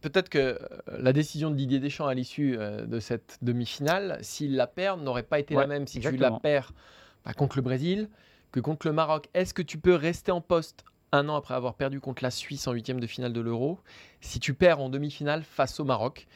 [0.03, 0.59] peut-être que euh,
[0.99, 5.25] la décision de Didier Deschamps à l'issue euh, de cette demi-finale, s'il la perd, n'aurait
[5.25, 6.37] pas été la même si tu exactement.
[6.37, 6.73] la perds
[7.25, 8.09] bah, contre le Brésil
[8.53, 9.29] que contre le Maroc.
[9.35, 12.67] Est-ce que tu peux rester en poste un an après avoir perdu contre la Suisse
[12.67, 13.79] en huitième de finale de l'Euro
[14.21, 16.27] si tu perds en demi-finale face au Maroc?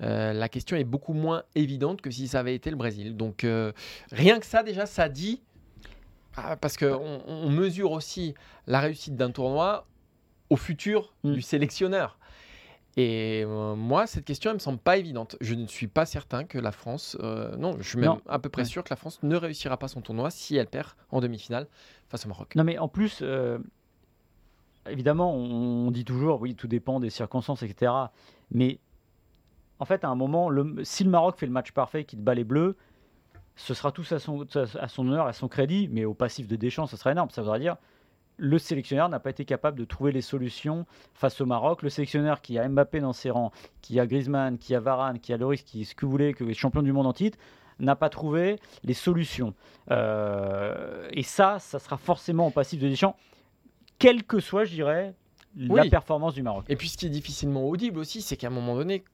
[0.00, 3.16] Euh, la question est beaucoup moins évidente que si ça avait été le Brésil.
[3.16, 3.72] Donc euh,
[4.12, 5.42] rien que ça déjà, ça dit
[6.36, 8.34] ah, parce qu'on on mesure aussi
[8.68, 9.86] la réussite d'un tournoi
[10.50, 11.32] au futur Mm.
[11.32, 12.17] du sélectionneur.
[12.96, 15.36] Et euh, moi, cette question, elle me semble pas évidente.
[15.40, 18.20] Je ne suis pas certain que la France, euh, non, je suis même Non.
[18.28, 18.68] à peu près Ouais.
[18.68, 21.68] sûr que la France ne réussira pas son tournoi si elle perd en demi-finale
[22.08, 22.54] face au Maroc.
[22.56, 23.58] Non, mais en plus, euh,
[24.90, 27.92] évidemment, on, dit toujours, oui, tout dépend des circonstances, etc.
[28.50, 28.78] Mais
[29.78, 32.34] en fait, à un moment, le- si le Maroc fait le match parfait, qu'il bat
[32.34, 32.76] les Bleus,
[33.54, 36.56] ce sera tout à son, à son honneur, à son crédit, mais au passif de
[36.56, 37.30] Deschamps, ce sera énorme.
[37.30, 37.76] Ça voudra dire
[38.38, 41.82] le sélectionneur n'a pas été capable de trouver les solutions face au Maroc.
[41.82, 43.50] Le sélectionneur qui a Mbappé dans ses rangs,
[43.82, 46.44] qui a Griezmann, qui a Varane, qui a Loris, qui ce que vous voulez, que
[46.44, 47.36] est champion du monde en titre,
[47.80, 49.54] n'a pas trouvé les solutions.
[49.90, 53.16] Euh, et ça, ça sera forcément au passif de Deschamps,
[53.98, 55.14] quelle que soit, je dirais,
[55.56, 55.90] la Oui.
[55.90, 56.64] performance du Maroc.
[56.68, 59.04] Et puis, ce qui est difficilement audible aussi, c'est qu'à un moment donné,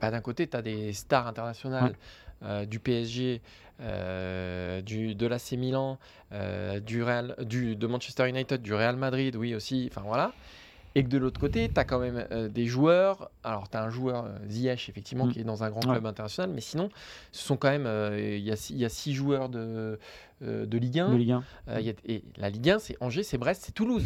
[0.00, 1.94] bah, d'un côté, tu as des stars internationales
[2.42, 3.42] euh, du PSG,
[3.80, 5.98] euh, du, de l'AC Milan,
[6.32, 10.32] euh, du Real, du, de Manchester United, du Real Madrid, oui aussi, enfin voilà.
[10.96, 13.30] Et que de l'autre côté, tu as quand même euh, des joueurs.
[13.44, 15.32] Alors, tu as un joueur, Ziyech, effectivement, Mm.
[15.32, 15.92] qui est dans un grand Ouais.
[15.92, 16.88] club international, mais sinon,
[17.30, 17.86] ce sont quand même.
[18.18, 19.98] Il y, a, six- il y a six joueurs de,
[20.40, 21.10] de Ligue 1.
[21.12, 21.44] de Ligue 1.
[21.68, 24.04] Euh, il y a- et la Ligue 1, c'est Angers, c'est Brest, c'est Toulouse.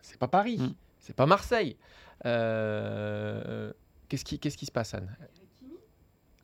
[0.00, 0.56] C'est pas Paris.
[0.58, 0.74] Mm.
[1.00, 1.76] C'est pas Marseille.
[4.08, 5.14] Qu'est-ce qui, qu'est-ce qui se passe, Anne?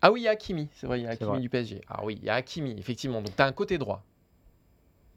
[0.03, 0.69] Ah oui, il y a Hakimi.
[0.75, 1.81] C'est vrai, il y a Hakimi du PSG.
[1.89, 3.23] Ah oui, il y a Hakimi, effectivement.
[3.23, 4.05] Donc, tu as un côté droit.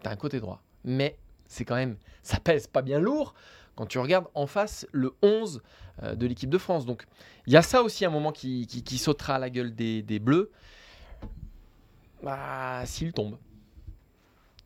[0.01, 0.61] Tu as un côté droit.
[0.83, 1.17] Mais
[1.47, 1.97] c'est quand même.
[2.21, 3.33] Ça pèse pas bien lourd
[3.75, 5.61] quand tu regardes en face le 11
[6.03, 6.85] euh, de l'équipe de France.
[6.85, 7.05] Donc,
[7.47, 10.01] il y a ça aussi un moment qui, qui- qui sautera à la gueule des,
[10.03, 10.51] des Bleus.
[12.23, 13.37] Bah, s'ils tombent.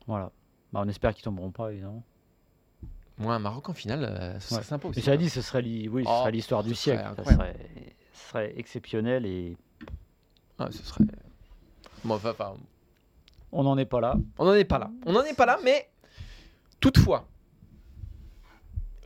[0.06, 0.30] Voilà.
[0.72, 2.04] Bah, on espère qu'ils tomberont pas, évidemment.
[3.18, 4.64] Moi, un Maroc en finale, euh, ce serait Ouais.
[4.64, 5.00] sympa aussi.
[5.00, 5.16] Mais ça hein.
[5.16, 7.14] dit, ce serait oui, Oh, l'histoire du ce serait siècle.
[7.16, 7.56] Ça serait,
[8.12, 9.56] ce serait exceptionnel et
[10.62, 11.04] Ah, ce serait.
[12.04, 12.54] Bon, enfin, enfin,
[13.50, 14.14] on n'en est pas là.
[14.38, 14.90] on n'en est pas là.
[15.06, 15.88] On n'en est pas là, mais
[16.80, 17.26] toutefois,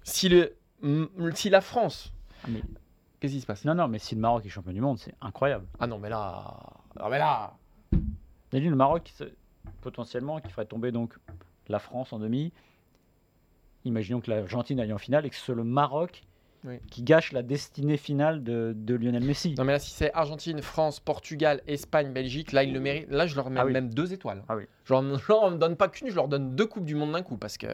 [0.02, 0.56] si, le,
[1.34, 2.12] si la France.
[2.44, 2.62] Ah, mais-
[3.20, 3.64] Qu'est-ce qui se passe?
[3.64, 5.66] Non, non, mais si le Maroc est champion du monde, c'est incroyable.
[5.80, 6.54] Ah non, mais là.
[6.98, 7.54] Ah, mais là
[8.52, 9.12] Imagine le Maroc,
[9.80, 11.14] potentiellement, qui ferait tomber donc
[11.68, 12.52] la France en demi.
[13.84, 16.24] Imaginons que l'Argentine aille en finale et que ce soit le Maroc
[16.64, 16.78] Oui.
[16.90, 19.54] qui gâche la destinée finale de, de Lionel Messi.
[19.58, 23.10] Non, mais là, si c'est Argentine, France, Portugal, Espagne, Belgique, là, ils le méritent.
[23.10, 23.72] Là, je leur mets Ah oui.
[23.72, 24.42] même deux étoiles.
[24.48, 24.64] Ah oui.
[24.84, 27.36] Je leur en donne pas qu'une, je leur donne deux Coupes du Monde d'un coup
[27.36, 27.66] parce que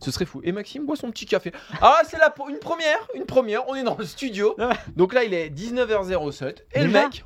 [0.00, 0.40] ce serait fou.
[0.42, 1.52] Et Maxime boit son petit café.
[1.80, 3.68] Ah, c'est la, une première, une première.
[3.68, 4.56] On est dans le studio.
[4.96, 6.56] Donc là, il est 19h07.
[6.74, 7.24] Et le mec,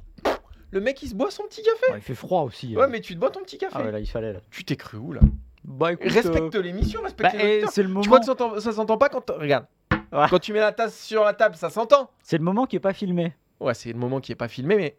[0.71, 1.93] le mec, il se boit son petit café.
[1.93, 2.77] Ouais, il fait froid aussi.
[2.77, 2.89] Ouais, euh.
[2.89, 3.75] mais tu te bois ton petit café.
[3.79, 4.35] Ah ouais, là, il fallait.
[4.35, 4.41] Là.
[4.51, 5.21] Tu t'es cru où là?
[5.65, 8.01] Bah, écoute, Respecte euh, l'émission, respecte bah, les c'est le moment.
[8.01, 8.27] Tu crois que
[8.61, 9.67] ça s'entend- pas quand regarde
[10.13, 10.27] Ouais.
[10.31, 12.11] quand tu mets la tasse sur la table, ça s'entend.
[12.23, 13.35] C'est le moment qui est pas filmé.
[13.61, 14.97] Ouais, c'est le moment qui est pas filmé, mais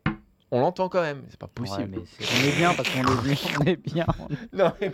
[0.52, 1.24] on l'entend quand même.
[1.30, 1.90] C'est pas Ouais, possible.
[1.92, 3.36] mais on est bien parce qu'on est bien.
[3.60, 4.06] On est bien.
[4.54, 4.94] Non, mais-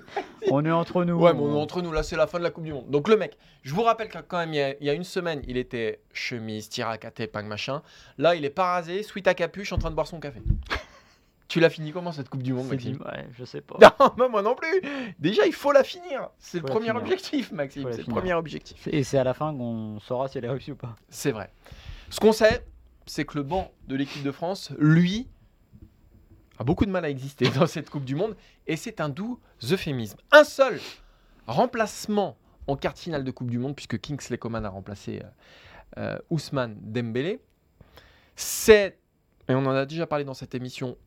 [0.52, 1.16] On est entre nous.
[1.20, 2.90] Ouais, mais on est entre nous, là, c'est la fin de la Coupe du Monde.
[2.90, 4.94] Donc, le mec, je vous rappelle que quand même, il y a, il y a
[4.94, 7.82] une semaine, il était chemise, tir à caté, pang machin.
[8.18, 10.42] Là, il est pas rasé, sweat à capuche, en train de boire son café.
[11.48, 13.78] Tu l'as fini comment cette Coupe du Monde, Maxime Ouais, je sais pas.
[14.18, 14.82] Non, moi non plus.
[15.20, 16.30] Déjà, il faut la finir.
[16.40, 17.02] C'est le premier finir.
[17.02, 17.88] objectif, Maxime.
[17.92, 18.88] C'est le premier objectif.
[18.88, 20.96] Et c'est à la fin qu'on saura si elle est réussie ou pas.
[21.10, 21.52] C'est vrai.
[22.10, 22.66] Ce qu'on sait,
[23.06, 25.28] c'est que le banc de l'équipe de France, lui,
[26.58, 28.36] a beaucoup de mal à exister dans cette Coupe du Monde.
[28.66, 29.40] Et c'est un doux
[29.72, 30.18] euphémisme.
[30.32, 30.80] Un seul
[31.48, 35.22] remplacement en quart de finale de Coupe du Monde, puisque Kingsley Coman a remplacé
[35.98, 37.40] euh, Ousmane Dembélé.
[38.36, 38.98] C'est,
[39.48, 40.98] et on en a déjà parlé dans cette émission,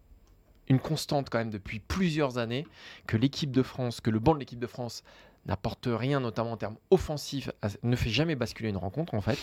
[0.69, 2.67] une constante quand même depuis plusieurs années,
[3.07, 5.03] que l'équipe de France, que le banc de l'équipe de France
[5.47, 7.51] n'apporte rien, notamment en termes offensifs,
[7.83, 9.39] ne fait jamais basculer une rencontre en fait.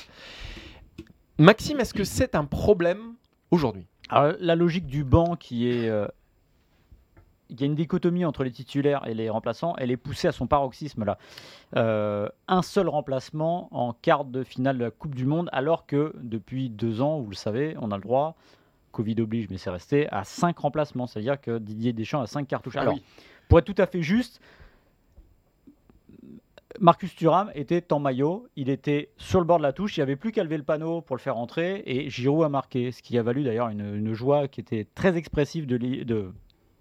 [1.38, 3.16] Maxime, est-ce que c'est un problème
[3.52, 3.88] aujourd'hui?
[4.12, 5.90] La logique du banc qui est.
[5.90, 6.08] euh,
[7.50, 10.32] il y a une dichotomie entre les titulaires et les remplaçants, elle est poussée à
[10.32, 11.18] son paroxysme là.
[11.76, 16.14] Euh, un seul remplacement en quart de finale de la Coupe du Monde, alors que
[16.22, 18.36] depuis deux ans, vous le savez, on a le droit,
[18.96, 21.08] Covid oblige, mais c'est resté, à cinq remplacements.
[21.08, 22.78] C'est-à-dire que Didier Deschamps a cinq cartouches.
[22.78, 23.04] Ah Alors, oui.
[23.48, 24.42] pour être tout à fait juste,
[26.80, 30.04] Marcus Thuram était en maillot, il était sur le bord de la touche, il n'y
[30.04, 33.02] avait plus qu'à lever le panneau pour le faire entrer, et Giroud a marqué, ce
[33.02, 36.34] qui a valu d'ailleurs une, une joie qui était très expressive de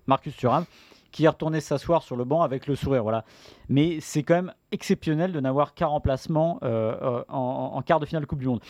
[0.07, 0.65] Marcus Thuram,
[1.13, 3.05] qui est retourné s'asseoir sur le banc avec le sourire.
[3.05, 3.25] Voilà.
[3.69, 8.07] Mais c'est quand même exceptionnel de n'avoir qu'un remplacement euh, euh, en, en quart de
[8.07, 8.63] finale de Coupe du Monde.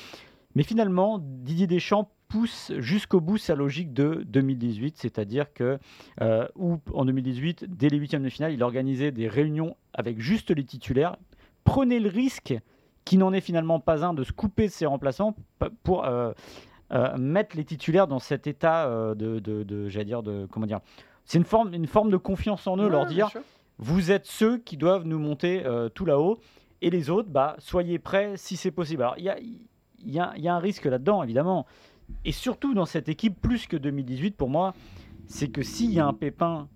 [0.54, 5.79] Mais finalement, Didier Deschamps pousse jusqu'au bout sa logique de 2018, c'est-à-dire que
[6.20, 10.51] euh, où, en 2018, dès les huitièmes de finale, il organisait des réunions avec juste
[10.51, 11.16] les titulaires.
[11.62, 12.59] Prenez le risque,
[13.05, 15.37] qui n'en est finalement pas un, de se couper de ses remplaçants
[15.85, 16.33] pour euh,
[16.90, 20.66] euh, mettre les titulaires dans cet état euh, de, de, de- j'allais dire, de comment
[20.66, 20.81] dire.
[21.25, 23.31] C'est une forme, une forme de confiance en eux, leur dire
[23.79, 25.62] vous êtes ceux qui doivent nous monter
[25.94, 26.38] tout là-haut,
[26.83, 29.03] et les autres, bah, soyez prêts si c'est possible.
[29.03, 31.64] Alors, il y a, il y, a, y a un risque là-dedans, évidemment.
[32.24, 34.74] Et surtout dans cette équipe, plus que 2018, pour moi,
[35.26, 36.68] c'est que s'il y a un pépin,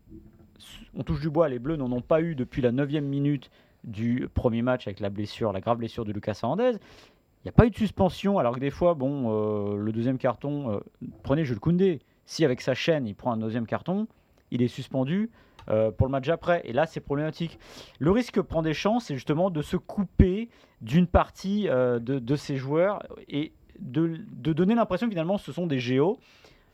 [0.94, 3.50] on touche du bois, les Bleus n'en ont pas eu depuis la 9 minute
[3.84, 6.72] du premier match avec la blessure, la grave blessure de Lucas Hernandez.
[6.72, 10.18] Il n'y a pas eu de suspension, alors que des fois, bon, euh, le deuxième
[10.18, 10.80] carton, euh,
[11.22, 12.00] prenez Jules Koundé.
[12.26, 14.06] Si avec sa chaîne, il prend un deuxième carton,
[14.50, 15.30] il est suspendu
[15.70, 16.62] euh, pour le match après.
[16.64, 17.58] Et là, c'est problématique.
[17.98, 20.48] Le risque que prend Deschamps, c'est justement de se couper
[20.80, 25.78] d'une partie euh, de, de ses joueurs et de, donner l'impression finalement, ce sont des
[25.78, 26.18] géos.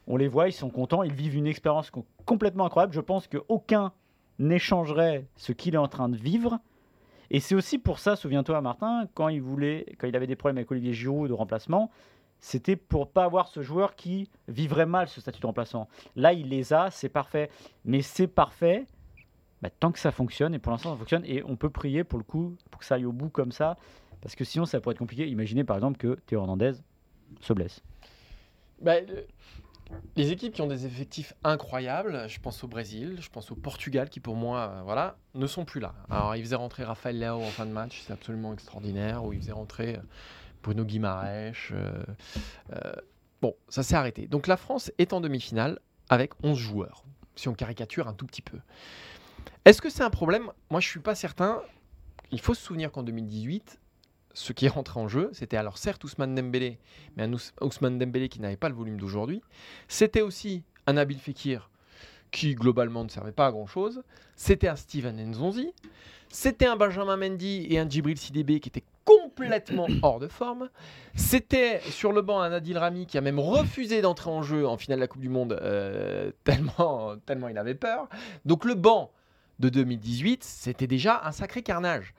[0.07, 2.93] On les voit, ils sont contents, ils vivent une expérience co- complètement incroyable.
[2.93, 3.93] Je pense qu'aucun
[4.39, 6.59] n'échangerait ce qu'il est en train de vivre.
[7.31, 10.59] Et c'est aussi pour ça, souviens-toi, Martin, quand il voulait, quand il avait des problèmes
[10.59, 11.91] avec Olivier Giroud de remplacement,
[12.41, 15.89] c'était pour pas avoir ce joueur qui vivrait mal ce statut de remplaçant.
[16.17, 17.49] Là, il les a, c'est parfait.
[17.87, 18.85] Mais c'est parfait
[19.65, 22.19] bah, tant que ça fonctionne, et pour l'instant ça fonctionne, et on peut prier pour
[22.19, 23.79] le coup pour que ça aille au bout comme ça,
[24.21, 25.27] parce que sinon ça pourrait être compliqué.
[25.27, 26.73] Imaginez par exemple que Théo Hernandez
[27.41, 27.81] se blesse.
[28.81, 29.27] Bah, le-
[30.17, 34.09] les équipes qui ont des effectifs incroyables, je pense au Brésil, je pense au Portugal,
[34.09, 35.95] qui pour moi, euh, voilà, ne sont plus là.
[36.11, 39.41] Alors, ils faisaient rentrer Rafael Leao en fin de match, c'est absolument extraordinaire, ou ils
[39.41, 40.01] faisaient rentrer euh,
[40.63, 41.53] Bruno Guimaraes.
[41.73, 42.03] euh,
[43.43, 44.27] bon, ça s'est arrêté.
[44.27, 47.05] Donc, la France est en demi-finale avec 11 joueurs,
[47.37, 48.59] si on caricature un tout petit peu.
[49.65, 50.51] Est-ce que c'est un problème?
[50.71, 51.63] Moi, je suis pas certain.
[52.31, 53.81] Il faut se souvenir qu'en 2018,
[54.35, 56.79] ce qui rentré en jeu, c'était alors certes Ousmane Dembélé,
[57.17, 59.41] mais un Ous- Ousmane Dembélé qui n'avait pas le volume d'aujourd'hui.
[59.89, 61.71] C'était aussi un Nabil Fekir
[62.31, 64.03] qui globalement ne servait pas à grand chose.
[64.35, 65.73] C'était un Steven Nzonzi.
[66.29, 70.69] C'était un Benjamin Mendy et un Djibril Sidibé qui étaient complètement hors de forme.
[71.15, 74.77] C'était sur le banc un Adil Rami qui a même refusé d'entrer en jeu en
[74.77, 78.09] finale de la Coupe du Monde euh, tellement, tellement il avait peur.
[78.45, 79.13] Donc le banc
[79.61, 82.15] de 2018, c'était déjà un sacré carnage.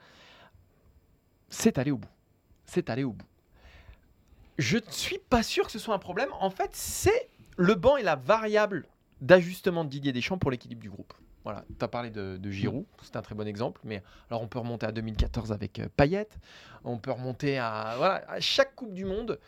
[1.48, 2.08] C'est allé au bout.
[2.64, 3.26] C'est allé au bout.
[4.58, 6.30] Je ne suis pas sûr que ce soit un problème.
[6.40, 8.86] En fait, c'est le banc et la variable
[9.20, 11.14] d'ajustement de Didier Deschamps pour l'équilibre du groupe.
[11.44, 14.48] Voilà, tu as parlé de, de Giroud, c'est un très bon exemple, mais alors on
[14.48, 16.26] peut remonter à 2014 avec euh, Payet,
[16.82, 19.38] on peut remonter à, voilà, à chaque Coupe du Monde,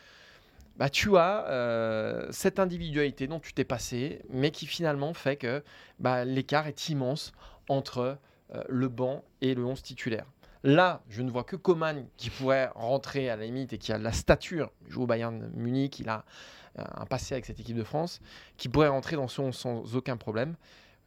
[0.77, 5.65] bah, tu as euh, cette individualité dont tu t'es passé, mais qui finalement fait que
[5.99, 7.33] bah, l'écart est immense
[7.69, 8.17] entre
[8.55, 10.27] euh, le banc et le 11 titulaire.
[10.64, 13.99] Là, je ne vois que Coman qui pourrait rentrer à la limite et qui a
[13.99, 16.25] la stature, il joue au Bayern Munich, il a
[16.79, 18.21] euh, un passé avec cette équipe de France,
[18.57, 20.57] qui pourrait rentrer dans son 11 sans aucun problème.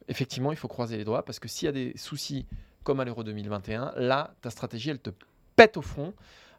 [0.08, 2.46] Effectivement, il faut croiser les doigts parce que s'il y a des soucis
[2.82, 5.10] comme à l'Euro 2021, là, ta stratégie, elle te
[5.54, 6.14] pète au front.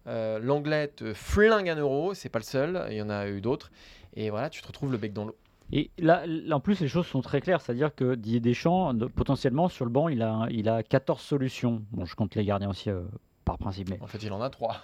[0.07, 3.41] Euh, L'anglais te flingue un euro, c'est pas le seul, il y en a eu
[3.41, 3.71] d'autres.
[4.15, 5.35] Et voilà, tu te retrouves le bec dans l'eau.
[5.75, 9.69] Et là, en plus, les choses sont très claires, c'est-à-dire que Didier Deschamps, de- potentiellement
[9.69, 11.81] sur le banc, il a, il a 14 solutions.
[11.91, 13.01] Bon, je compte les gardiens aussi euh,
[13.43, 14.75] par principe, mais En fait, il en a trois.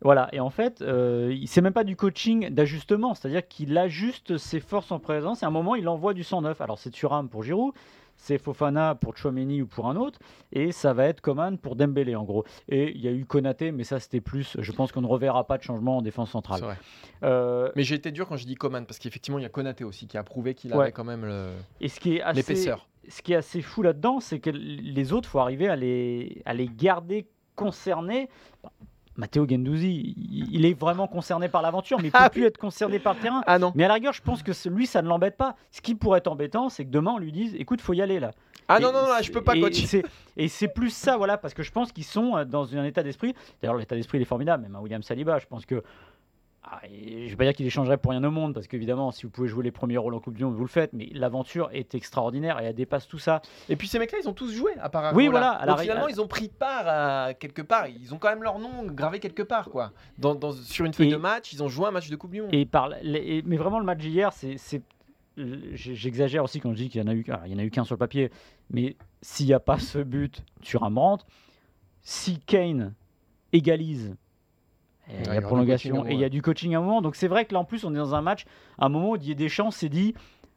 [0.00, 4.58] Voilà, et en fait, euh, c'est même pas du coaching d'ajustement, c'est-à-dire qu'il ajuste ses
[4.58, 6.60] forces en présence et à un moment, il envoie du 109.
[6.60, 7.72] Alors, c'est Thuram pour Giroud,
[8.16, 10.18] c'est Fofana pour Chouameni ou pour un autre,
[10.52, 12.44] et ça va être Coman pour Dembélé en gros.
[12.68, 15.46] Et il y a eu Konaté, mais ça c'était plus, je pense qu'on ne reverra
[15.46, 16.60] pas de changement en défense centrale.
[16.60, 16.76] vrai.
[17.24, 19.84] Euh, Mais j'ai été dur quand j'ai dit Coman parce qu'effectivement, il y a Konaté
[19.84, 20.82] aussi qui a prouvé qu'il Ouais.
[20.84, 22.88] avait quand même le- et ce qui est assez, l'épaisseur.
[23.08, 26.54] ce qui est assez fou là-dedans, c'est que les autres, faut arriver à les, à
[26.54, 28.28] les garder concernés.
[29.16, 30.14] Matteo Gendouzi,
[30.50, 33.20] il est vraiment concerné par l'aventure, mais il peut Ah plus être concerné par le
[33.20, 33.42] terrain.
[33.46, 33.72] Ah non.
[33.74, 35.54] Mais à la rigueur, je pense que lui, ça ne l'embête pas.
[35.70, 38.20] Ce qui pourrait être embêtant, c'est que demain, on lui dise écoute, faut y aller
[38.20, 38.30] là.
[38.68, 39.84] Ah Et non, non, non, je peux pas, et coach.
[39.84, 40.04] c'est-
[40.36, 43.02] Et c'est plus ça, voilà, parce que je pense qu'ils sont euh, dans un état
[43.02, 43.34] d'esprit.
[43.60, 45.38] D'ailleurs, l'état d'esprit, il est formidable, même à William Saliba.
[45.38, 45.82] Je pense que.
[46.64, 49.30] Ah, je vais pas dire qu'il échangerait pour rien au monde, parce qu'évidemment, si vous
[49.30, 51.94] pouvez jouer les premiers rôles en Coupe du Monde, vous le faites, mais l'aventure est
[51.96, 53.42] extraordinaire et elle dépasse tout ça.
[53.68, 55.82] Et puis ces mecs-là, ils ont tous joué part Oui, voilà, à la Donc ré-
[55.86, 57.88] finalement, ils ont pris part à quelque part.
[57.88, 59.90] Ils ont quand même leur nom gravé quelque part, quoi.
[60.18, 62.30] Dans, dans- sur une feuille Et- de match, ils ont joué un match de Coupe
[62.30, 62.54] du Monde.
[62.54, 64.56] Et par les- et- mais vraiment, le match d'hier, c'est.
[65.74, 67.64] J'exagère aussi quand je dis qu'il y en a eu, alors, il y en a
[67.64, 68.30] eu qu'un sur le papier,
[68.70, 71.24] mais s'il n'y a pas ce but sur un Brandt,
[72.02, 72.92] si Kane
[73.52, 74.14] égalise,
[75.20, 77.02] il y a prolongation et il y a du coaching à un moment.
[77.02, 78.44] Donc c'est vrai que là en plus on est dans un match,
[78.78, 80.14] à un moment où Didier Deschamps s'est dit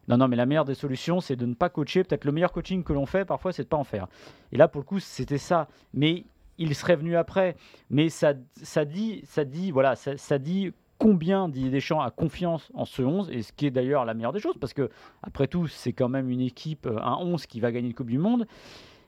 [0.07, 2.03] non non mais la meilleure des solutions c'est de ne pas coacher.
[2.03, 4.07] Peut-être le meilleur coaching que l'on fait parfois c'est de pas en faire.
[4.51, 5.67] Et là pour le coup c'était ça.
[5.93, 6.25] Mais
[6.57, 7.55] il serait venu après.
[7.89, 12.71] Mais ça, ça dit ça dit voilà ça, ça dit combien Didier Deschamps a confiance
[12.73, 14.89] en ce 11 et ce qui est d'ailleurs la meilleure des choses parce que
[15.23, 18.09] après tout c'est quand même une équipe euh, un 11 qui va gagner une Coupe
[18.09, 18.47] du Monde.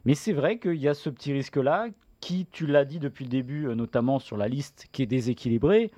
[0.05, 1.88] Mais c'est vrai qu'il y a ce petit risque là
[2.19, 5.91] qui, tu l'as dit depuis le début, euh, notamment sur la liste qui est déséquilibrée,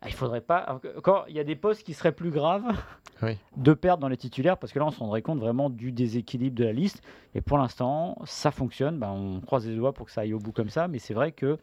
[0.00, 0.80] ah, il faudrait pas.
[0.98, 2.64] Encore, il y a des postes qui seraient plus graves
[3.22, 3.38] Oui.
[3.56, 6.54] de perdre dans les titulaires parce que là, on se rendrait compte vraiment du déséquilibre
[6.56, 7.02] de la liste.
[7.34, 8.98] Et pour l'instant, ça fonctionne.
[8.98, 10.88] Ben, on croise les doigts pour que ça aille au bout comme ça.
[10.88, 11.56] Mais c'est vrai que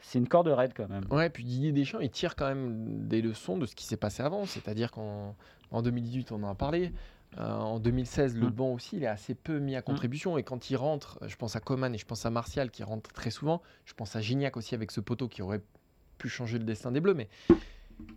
[0.00, 1.04] c'est une corde raide quand même.
[1.10, 4.22] Ouais, puis Didier Deschamps, il tire quand même des leçons de ce qui s'est passé
[4.22, 4.46] avant.
[4.46, 5.34] C'est-à-dire qu'en
[5.70, 6.92] en 2018, on en a parlé.
[7.38, 8.50] Euh, en 2016, le Mm.
[8.50, 10.36] banc aussi, il est assez peu mis à contribution.
[10.36, 13.12] Et quand il rentre, je pense à Coman et je pense à Martial qui rentre
[13.12, 13.62] très souvent.
[13.84, 15.62] Je pense à Gignac aussi avec ce poteau qui aurait
[16.18, 17.14] pu changer le destin des Bleus.
[17.14, 17.28] Mais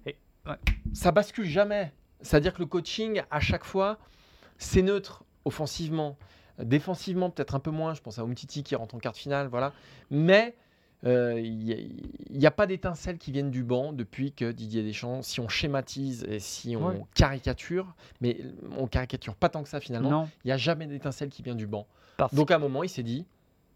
[0.07, 0.15] Et-
[0.47, 0.55] ouais.
[0.93, 1.91] ça bascule jamais.
[2.21, 3.99] C'est-à-dire que le coaching, à chaque fois,
[4.57, 6.17] c'est neutre offensivement.
[6.59, 7.93] Défensivement, peut-être un peu moins.
[7.93, 9.47] Je pense à Umtiti qui rentre en quart de finale.
[9.47, 9.73] Voilà.
[10.09, 10.55] Mais
[11.05, 11.57] euh, il
[12.31, 16.23] n'y a, pas d'étincelles qui viennent du banc depuis que Didier Deschamps, si on schématise
[16.29, 17.01] et si on Ouais.
[17.13, 18.37] caricature, mais
[18.77, 21.67] on caricature pas tant que ça finalement, il n'y a jamais d'étincelle qui vient du
[21.67, 21.87] banc.
[22.17, 23.25] parce Donc à un moment, il s'est dit,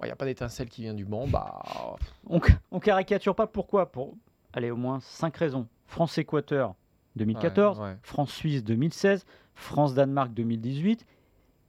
[0.02, 1.62] il n'y a pas d'étincelle qui vient du banc, bah
[2.30, 2.40] on,
[2.72, 3.48] on caricature pas.
[3.48, 3.92] Pourquoi?
[3.92, 4.16] Pour
[4.54, 5.68] aller au moins cinq raisons.
[5.88, 6.76] France-Équateur
[7.18, 7.98] 2014, Ouais, ouais.
[8.04, 11.06] France-Suisse 2016, France-Danemark 2018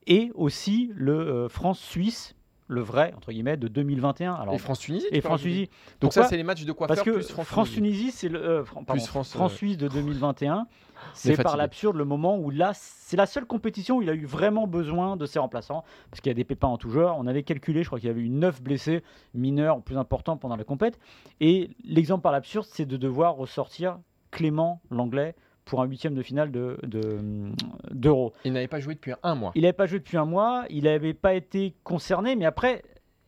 [0.07, 2.35] et aussi le euh, France-Suisse,
[2.69, 4.35] le vrai, entre guillemets, de 2021.
[4.35, 5.71] Alors, et France-Tunisie et France-Tunisie.
[6.01, 8.11] Donc ça, c'est les matchs de coiffeur Parce que plus France-Tunisie.
[8.13, 10.67] C'est le euh, Fran- pardon, France, euh, France-Suisse de 2021.
[11.15, 14.27] C'est par l'absurde le moment où là, c'est la seule compétition où il a eu
[14.27, 17.17] vraiment besoin de ses remplaçants parce qu'il y a des pépins en tout genre.
[17.19, 19.03] On avait calculé, je crois qu'il y avait eu 9 blessés
[19.33, 20.99] mineurs plus importants pendant la compète.
[21.41, 23.99] Et l'exemple par l'absurde, c'est de devoir ressortir
[24.31, 25.35] Clément, l'anglais,
[25.69, 27.53] pour un huitième de finale de, de-
[27.91, 28.33] d'Euro.
[28.45, 29.53] Il n'avait pas joué depuis un mois.
[29.55, 32.83] Il n'avait pas joué depuis un mois, il n'avait pas été concerné, mais après,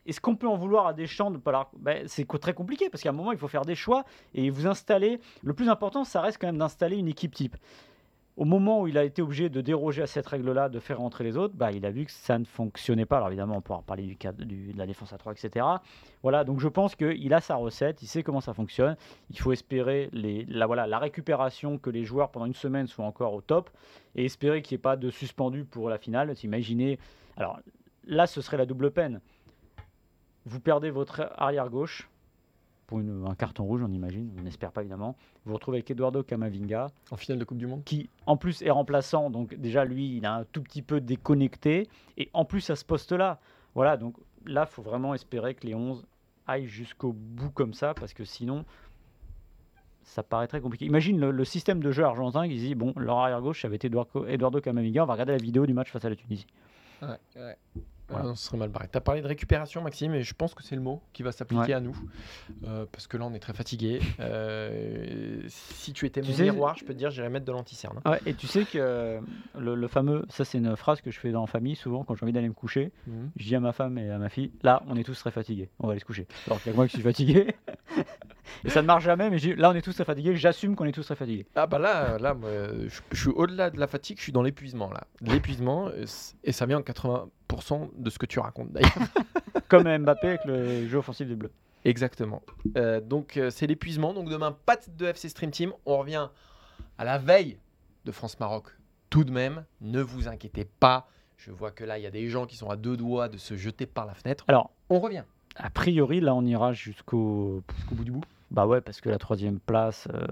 [0.07, 3.09] est-ce qu'on peut en vouloir à Deschamps de pas ben, C'est très compliqué parce qu'à
[3.09, 5.19] un moment, il faut faire des choix et vous installer.
[5.43, 7.55] Le plus important, ça reste quand même d'installer une équipe type.
[8.41, 11.23] Au moment où il a été obligé de déroger à cette règle-là, de faire rentrer
[11.23, 13.17] les autres, bah, il a vu que ça ne fonctionnait pas.
[13.17, 15.63] Alors évidemment, on pourra parler du du- de la défense à 3, etc.
[16.23, 18.95] Voilà, donc je pense qu'il a sa recette, il sait comment ça fonctionne.
[19.29, 23.05] Il faut espérer les, la, voilà, la récupération, que les joueurs pendant une semaine soient
[23.05, 23.69] encore au top,
[24.15, 26.33] et espérer qu'il n'y ait pas de suspendu pour la finale.
[26.43, 26.97] Imaginez,
[27.37, 27.59] alors
[28.07, 29.21] là, ce serait la double peine.
[30.47, 32.09] Vous perdez votre arrière gauche
[32.91, 35.15] pour une- un carton rouge, on imagine, on n'espère pas évidemment.
[35.45, 37.85] Vous vous retrouvez avec Eduardo Camavinga, En finale de Coupe du Monde.
[37.85, 41.87] qui en plus est remplaçant, donc déjà lui, il a un tout petit peu déconnecté,
[42.17, 43.39] et en plus à ce poste-là.
[43.75, 46.05] Voilà, donc là, il faut vraiment espérer que les 11
[46.47, 48.65] aillent jusqu'au bout comme ça, parce que sinon,
[50.03, 50.83] ça paraît très compliqué.
[50.85, 53.87] Imagine le, le système de jeu argentin qui dit, bon, leur arrière-gauche, ça avait été
[53.87, 56.45] Eduardo, Camavinga, on va regarder la vidéo du match face à la Tunisie.
[57.01, 57.57] Ouais, ouais.
[58.11, 58.25] Voilà.
[58.25, 58.87] Ouais, non, ce serait mal barré.
[58.91, 61.31] Tu as parlé de récupération, Maxime, et je pense que c'est le mot qui va
[61.31, 61.73] s'appliquer Ouais.
[61.73, 61.97] à nous.
[62.65, 63.99] Euh, parce que là, on est très fatigué.
[64.19, 67.51] Euh, si tu étais Tu mon sais- miroir, je peux te dire, j'irais mettre de
[67.51, 67.99] l'anticerne.
[68.05, 69.19] Ouais, et tu sais que euh,
[69.57, 72.15] le, le fameux, ça c'est une phrase que je fais dans la famille souvent quand
[72.15, 72.91] j'ai envie d'aller me coucher.
[73.07, 73.31] Mhm.
[73.35, 75.69] Je dis à ma femme et à ma fille, là, on est tous très fatigués,
[75.79, 76.27] on va aller se coucher.
[76.47, 77.47] Alors que moi qui suis fatigué.
[78.65, 80.75] et ça ne marche jamais, mais je dis, là, on est tous très fatigués, j'assume
[80.75, 81.45] qu'on est tous très fatigués.
[81.55, 82.49] Ah bah là, là moi,
[82.87, 85.05] je, je suis au-delà de la fatigue, je suis dans l'épuisement là.
[85.21, 85.89] L'épuisement,
[86.43, 87.27] et ça vient en 80%
[87.97, 88.93] de ce que tu racontes d'ailleurs.
[89.67, 91.51] Comme Mbappé avec le jeu offensif des Bleus.
[91.85, 92.41] Exactement.
[92.77, 94.13] Euh, donc euh, c'est l'épuisement.
[94.13, 95.73] Donc demain, pas de FC Stream Team.
[95.85, 96.29] On revient
[96.97, 97.57] à la veille
[98.05, 98.65] de France-Maroc.
[99.09, 101.07] Tout de même, ne vous inquiétez pas.
[101.37, 103.37] Je vois que là, il y a des gens qui sont à deux doigts de
[103.37, 104.45] se jeter par la fenêtre.
[104.47, 105.23] Alors, On revient.
[105.55, 108.23] a priori, là, on ira jusqu'au bout du bout.
[108.51, 110.27] Bah ouais, parce que la troisième place, euh,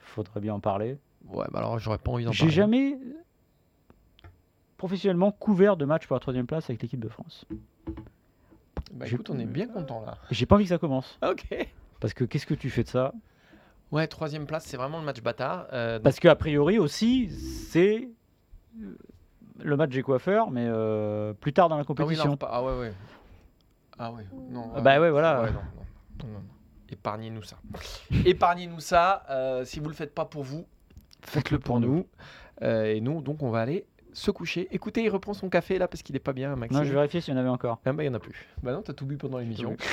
[0.00, 0.96] faudrait bien en parler.
[1.28, 2.54] Ouais, bah alors j'aurais pas envie d'en J'ai parler.
[2.54, 2.98] jamais
[4.84, 7.46] professionnellement couvert de match pour la troisième place avec l'équipe de France.
[8.92, 10.18] Bah écoute, on est bien content là.
[10.30, 11.18] J'ai pas envie que ça commence.
[11.26, 11.46] Ok.
[12.00, 13.14] Parce que qu'est-ce que tu fais de ça?
[13.92, 15.68] Ouais, troisième place, c'est vraiment le match bâtard.
[15.72, 18.10] Euh, donc- Parce qu'a priori aussi, c'est
[18.78, 18.94] euh,
[19.62, 22.32] le match des coiffeurs, mais euh, plus tard dans la ah oui, compétition.
[22.32, 22.92] non, ah ouais, ouais.
[23.98, 24.70] Ah ouais, non.
[24.76, 25.44] Ah bah ouais, voilà.
[25.44, 26.44] Ouais, non, non, non, non, non.
[26.90, 27.56] Épargnez-nous ça.
[28.26, 29.62] Épargnez-nous ça.
[29.64, 30.66] si vous le faites pas pour vous,
[31.22, 32.06] faites-le pour nous.
[32.60, 34.68] Et nous, donc, on va aller se coucher.
[34.70, 36.78] Écoutez, il reprend son café là parce qu'il est pas bien, Maxime.
[36.78, 37.80] Non, je vérifiais s'il y en avait encore.
[37.84, 38.46] Ah bah, il y en a plus.
[38.62, 39.76] Bah non, t'as tout bu pendant l'émission.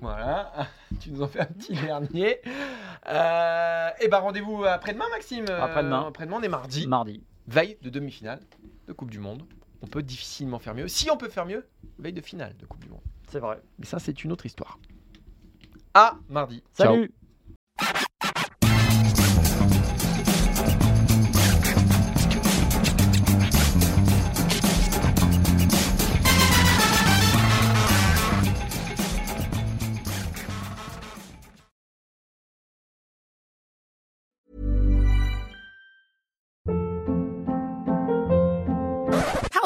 [0.00, 0.52] Voilà,
[1.00, 2.40] tu nous en fais un petit dernier.
[3.08, 5.44] Euh, et bah rendez-vous après-demain, Maxime.
[5.48, 6.08] Euh, Après-demain.
[6.08, 6.88] Après-demain, on est mardi.
[6.88, 7.22] Mardi.
[7.46, 8.40] veille de demi-finale
[8.88, 9.44] de Coupe du Monde.
[9.80, 10.88] On peut difficilement faire mieux.
[10.88, 11.64] Si on peut faire mieux,
[12.00, 13.00] veille de finale de Coupe du Monde.
[13.28, 13.60] C'est vrai.
[13.78, 14.80] Mais ça, c'est une autre histoire.
[15.94, 16.64] À mardi.
[16.76, 17.06] Ciao.